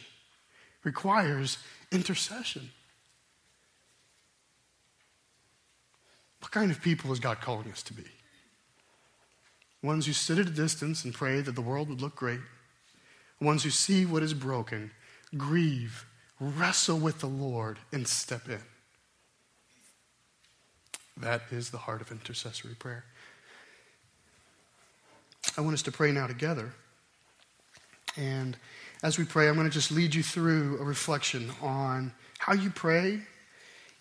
requires 0.85 1.59
intercession. 1.91 2.71
What 6.41 6.51
kind 6.53 6.71
of 6.71 6.81
people 6.81 7.13
is 7.13 7.21
God 7.21 7.41
calling 7.41 7.71
us 7.71 7.83
to 7.85 7.93
be? 7.93 8.05
Ones 9.83 10.07
who 10.07 10.13
sit 10.13 10.39
at 10.39 10.47
a 10.47 10.51
distance 10.51 11.05
and 11.05 11.15
pray 11.15 11.41
that 11.41 11.55
the 11.55 11.61
world 11.61 11.89
would 11.89 12.01
look 12.01 12.17
great. 12.17 12.41
Ones 13.41 13.63
who 13.63 13.71
see 13.71 14.05
what 14.05 14.23
is 14.23 14.35
broken, 14.35 14.91
grieve, 15.37 16.05
wrestle 16.39 16.99
with 16.99 17.21
the 17.21 17.27
Lord, 17.27 17.79
and 17.93 18.07
step 18.07 18.49
in. 18.49 18.61
That 21.17 21.43
is 21.51 21.71
the 21.71 21.79
heart 21.79 22.01
of 22.01 22.11
intercessory 22.11 22.75
prayer. 22.75 23.05
I 25.57 25.61
want 25.63 25.75
us 25.75 25.83
to 25.83 25.93
pray 25.93 26.13
now 26.13 26.27
together. 26.27 26.73
And 28.17 28.57
as 29.03 29.19
we 29.19 29.25
pray, 29.25 29.49
I'm 29.49 29.55
going 29.55 29.67
to 29.67 29.73
just 29.73 29.91
lead 29.91 30.15
you 30.15 30.23
through 30.23 30.79
a 30.79 30.85
reflection 30.85 31.51
on 31.63 32.13
how 32.39 32.53
you 32.53 32.71
pray. 32.71 33.21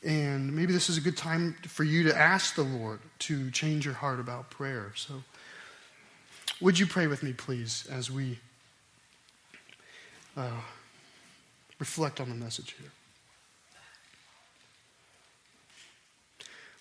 And 0.04 0.54
maybe 0.54 0.74
this 0.74 0.90
is 0.90 0.98
a 0.98 1.02
good 1.02 1.18
time 1.18 1.56
for 1.64 1.84
you 1.84 2.04
to 2.04 2.18
ask 2.18 2.56
the 2.56 2.64
Lord 2.64 3.00
to 3.20 3.50
change 3.52 3.86
your 3.86 3.94
heart 3.94 4.20
about 4.20 4.50
prayer. 4.50 4.92
So, 4.96 5.24
would 6.62 6.78
you 6.78 6.86
pray 6.86 7.08
with 7.08 7.24
me, 7.24 7.32
please, 7.32 7.88
as 7.90 8.12
we 8.12 8.40
uh, 10.36 10.62
reflect 11.80 12.20
on 12.20 12.30
the 12.30 12.36
message 12.36 12.76
here? 12.80 12.92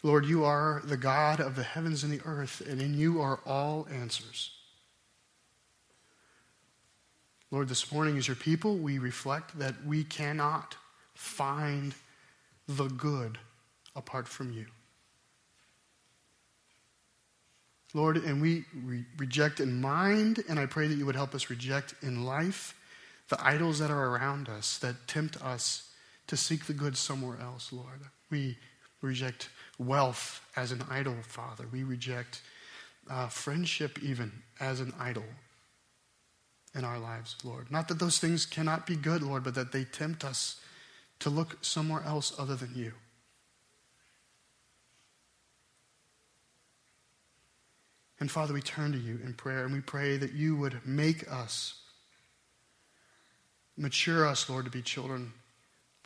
Lord, 0.03 0.27
you 0.27 0.45
are 0.45 0.83
the 0.85 0.97
God 0.97 1.41
of 1.41 1.57
the 1.57 1.65
heavens 1.65 2.05
and 2.05 2.13
the 2.13 2.21
earth, 2.25 2.63
and 2.69 2.81
in 2.81 2.95
you 2.95 3.21
are 3.21 3.41
all 3.45 3.87
answers. 3.93 4.58
Lord, 7.51 7.69
this 7.69 7.91
morning 7.91 8.19
as 8.19 8.29
your 8.29 8.37
people, 8.37 8.77
we 8.77 8.99
reflect 8.99 9.59
that 9.59 9.75
we 9.87 10.05
cannot 10.05 10.77
find 11.15 11.95
the 12.67 12.89
good 12.89 13.39
apart 13.97 14.29
from 14.29 14.53
you. 14.53 14.67
Lord, 17.95 18.19
and 18.19 18.43
we 18.43 18.65
re- 18.85 19.07
reject 19.17 19.61
in 19.61 19.81
mind, 19.81 20.45
and 20.47 20.59
I 20.59 20.67
pray 20.67 20.89
that 20.89 20.97
you 20.97 21.07
would 21.07 21.17
help 21.17 21.35
us 21.35 21.49
reject 21.49 21.95
in 22.03 22.27
life 22.27 22.75
the 23.31 23.43
idols 23.45 23.79
that 23.79 23.91
are 23.91 24.09
around 24.09 24.49
us 24.49 24.79
that 24.79 25.07
tempt 25.07 25.43
us 25.43 25.91
to 26.27 26.37
seek 26.37 26.67
the 26.67 26.75
good 26.75 26.99
somewhere 26.99 27.39
else, 27.41 27.73
Lord. 27.73 28.01
We 28.31 28.59
reject 29.01 29.49
wealth 29.79 30.47
as 30.55 30.71
an 30.71 30.85
idol, 30.91 31.17
Father. 31.23 31.65
We 31.71 31.83
reject 31.83 32.43
uh, 33.09 33.29
friendship 33.29 34.03
even 34.03 34.33
as 34.61 34.81
an 34.81 34.93
idol 35.01 35.25
in 36.75 36.85
our 36.85 36.99
lives, 36.99 37.37
Lord. 37.45 37.71
Not 37.71 37.89
that 37.89 37.99
those 37.99 38.19
things 38.19 38.47
cannot 38.47 38.87
be 38.87 38.97
good, 38.97 39.23
Lord, 39.23 39.45
but 39.45 39.55
that 39.55 39.73
they 39.73 39.85
tempt 39.85 40.25
us 40.25 40.61
to 41.21 41.31
look 41.31 41.59
somewhere 41.63 42.03
else 42.05 42.33
other 42.39 42.55
than 42.55 42.73
you. 42.75 42.93
And 48.21 48.31
Father, 48.31 48.53
we 48.53 48.61
turn 48.61 48.93
to 48.93 48.99
you 48.99 49.21
in 49.25 49.35
prayer 49.35 49.65
and 49.65 49.73
we 49.73 49.81
pray 49.81 50.17
that 50.17 50.33
you 50.33 50.57
would 50.57 50.81
make 50.85 51.31
us, 51.31 51.75
mature 53.77 54.27
us, 54.27 54.49
Lord, 54.51 54.65
to 54.65 54.71
be 54.71 54.83
children 54.83 55.33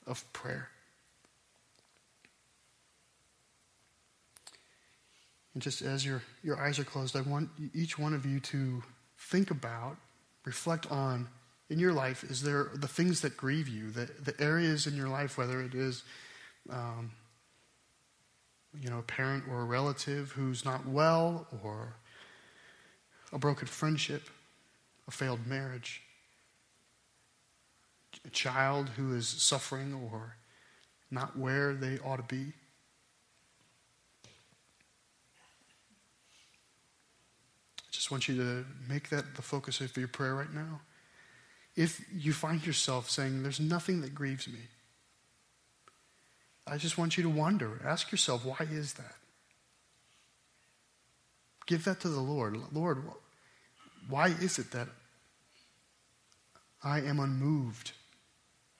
of 0.07 0.31
prayer. 0.33 0.68
And 5.55 5.62
just 5.62 5.83
as 5.83 6.05
your, 6.05 6.22
your 6.42 6.59
eyes 6.59 6.79
are 6.79 6.85
closed, 6.85 7.16
I 7.16 7.20
want 7.22 7.51
each 7.75 7.98
one 7.98 8.14
of 8.14 8.25
you 8.25 8.40
to 8.40 8.83
think 9.18 9.51
about, 9.51 9.96
reflect 10.44 10.90
on 10.90 11.28
in 11.70 11.78
your 11.78 11.92
life 11.92 12.22
is 12.24 12.42
there 12.42 12.70
the 12.74 12.88
things 12.88 13.22
that 13.22 13.37
grieve 13.37 13.68
you, 13.68 13.90
the, 13.90 14.11
the 14.22 14.38
areas 14.40 14.87
in 14.87 14.94
your 14.94 15.09
life, 15.09 15.38
whether 15.38 15.62
it 15.62 15.74
is 15.74 16.02
um, 16.68 17.12
you 18.81 18.88
know, 18.88 18.98
a 18.98 19.02
parent 19.02 19.44
or 19.50 19.61
a 19.61 19.64
relative 19.64 20.33
who's 20.33 20.64
not 20.64 20.87
well, 20.87 21.46
or 21.62 21.94
a 23.33 23.38
broken 23.38 23.66
friendship, 23.66 24.28
a 25.09 25.11
failed 25.11 25.46
marriage, 25.46 26.02
a 28.24 28.31
child 28.31 28.88
who 28.90 29.14
is 29.14 29.28
suffering 29.28 29.94
or 30.11 30.37
not 31.11 31.38
where 31.38 31.74
they 31.74 31.98
ought 31.98 32.16
to 32.16 32.35
be. 32.35 32.52
Just 38.03 38.11
want 38.11 38.27
you 38.27 38.35
to 38.35 38.65
make 38.88 39.11
that 39.11 39.37
the 39.37 39.43
focus 39.43 39.81
of 39.81 39.97
your 39.97 40.09
prayer 40.09 40.35
right 40.35 40.53
now. 40.53 40.81
If 41.77 42.05
you 42.12 42.33
find 42.33 42.67
yourself 42.67 43.09
saying, 43.09 43.45
There's 43.45 43.61
nothing 43.61 44.01
that 44.01 44.12
grieves 44.12 44.49
me, 44.49 44.59
I 46.67 46.79
just 46.79 46.99
want 46.99 47.17
you 47.17 47.23
to 47.23 47.29
wonder. 47.29 47.81
Ask 47.87 48.11
yourself, 48.11 48.45
Why 48.45 48.67
is 48.69 48.95
that? 48.95 49.15
Give 51.67 51.85
that 51.85 52.01
to 52.01 52.09
the 52.09 52.21
Lord. 52.21 52.59
Lord, 52.73 53.05
why 54.09 54.31
is 54.31 54.59
it 54.59 54.73
that 54.73 54.88
I 56.83 57.03
am 57.03 57.21
unmoved 57.21 57.93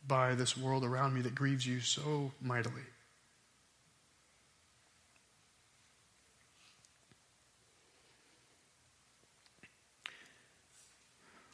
by 0.05 0.35
this 0.35 0.57
world 0.57 0.83
around 0.83 1.15
me 1.15 1.21
that 1.21 1.37
grieves 1.37 1.65
you 1.65 1.79
so 1.79 2.33
mightily? 2.41 2.83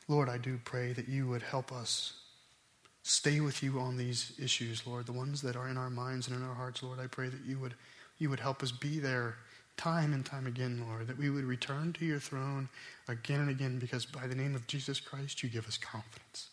Lord, 0.08 0.28
I 0.30 0.38
do 0.38 0.58
pray 0.64 0.92
that 0.94 1.08
you 1.08 1.28
would 1.28 1.42
help 1.42 1.70
us 1.70 2.14
stay 3.02 3.40
with 3.40 3.62
you 3.62 3.78
on 3.78 3.96
these 3.96 4.32
issues, 4.42 4.86
Lord, 4.86 5.06
the 5.06 5.12
ones 5.12 5.42
that 5.42 5.56
are 5.56 5.68
in 5.68 5.76
our 5.76 5.90
minds 5.90 6.28
and 6.28 6.36
in 6.36 6.42
our 6.42 6.54
hearts, 6.54 6.82
Lord. 6.82 6.98
I 6.98 7.06
pray 7.06 7.28
that 7.28 7.44
you 7.46 7.58
would, 7.58 7.74
you 8.18 8.30
would 8.30 8.40
help 8.40 8.62
us 8.62 8.72
be 8.72 8.98
there 8.98 9.36
time 9.76 10.12
and 10.12 10.26
time 10.26 10.46
again, 10.46 10.84
Lord, 10.88 11.06
that 11.06 11.18
we 11.18 11.30
would 11.30 11.44
return 11.44 11.92
to 11.94 12.04
your 12.04 12.18
throne 12.18 12.68
again 13.06 13.40
and 13.40 13.50
again 13.50 13.78
because 13.78 14.04
by 14.04 14.26
the 14.26 14.34
name 14.34 14.54
of 14.54 14.66
Jesus 14.66 14.98
Christ, 14.98 15.42
you 15.42 15.48
give 15.48 15.68
us 15.68 15.78
confidence. 15.78 16.48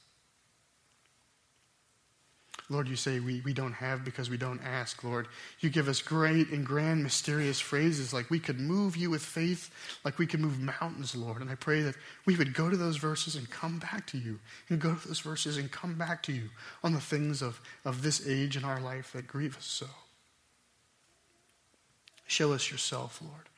Lord, 2.67 2.87
you 2.87 2.95
say 2.95 3.19
we, 3.19 3.41
we 3.41 3.53
don't 3.53 3.73
have 3.73 4.03
because 4.03 4.29
we 4.29 4.37
don't 4.37 4.61
ask, 4.63 5.03
Lord. 5.03 5.27
You 5.59 5.69
give 5.69 5.87
us 5.87 6.01
great 6.01 6.49
and 6.49 6.65
grand, 6.65 7.03
mysterious 7.03 7.59
phrases 7.59 8.11
like 8.11 8.31
we 8.31 8.39
could 8.39 8.59
move 8.59 8.97
you 8.97 9.11
with 9.11 9.21
faith, 9.21 9.69
like 10.03 10.17
we 10.17 10.25
could 10.25 10.39
move 10.39 10.59
mountains, 10.59 11.15
Lord. 11.15 11.41
And 11.41 11.51
I 11.51 11.55
pray 11.55 11.81
that 11.81 11.95
we 12.25 12.35
would 12.35 12.55
go 12.55 12.69
to 12.69 12.75
those 12.75 12.97
verses 12.97 13.35
and 13.35 13.47
come 13.49 13.77
back 13.77 14.07
to 14.07 14.17
you, 14.17 14.39
and 14.69 14.79
go 14.79 14.95
to 14.95 15.07
those 15.07 15.19
verses 15.19 15.57
and 15.57 15.71
come 15.71 15.95
back 15.95 16.23
to 16.23 16.33
you 16.33 16.49
on 16.83 16.93
the 16.93 16.99
things 16.99 17.43
of, 17.43 17.61
of 17.83 18.01
this 18.01 18.27
age 18.27 18.57
in 18.57 18.63
our 18.63 18.81
life 18.81 19.13
that 19.13 19.27
grieve 19.27 19.57
us 19.57 19.65
so. 19.65 19.87
Show 22.25 22.53
us 22.53 22.71
yourself, 22.71 23.21
Lord. 23.21 23.49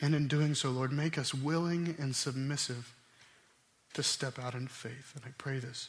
And 0.00 0.14
in 0.14 0.28
doing 0.28 0.54
so, 0.54 0.70
Lord, 0.70 0.92
make 0.92 1.18
us 1.18 1.34
willing 1.34 1.96
and 1.98 2.14
submissive 2.14 2.94
to 3.94 4.02
step 4.02 4.38
out 4.38 4.54
in 4.54 4.68
faith. 4.68 5.12
And 5.16 5.24
I 5.24 5.30
pray 5.38 5.58
this 5.58 5.88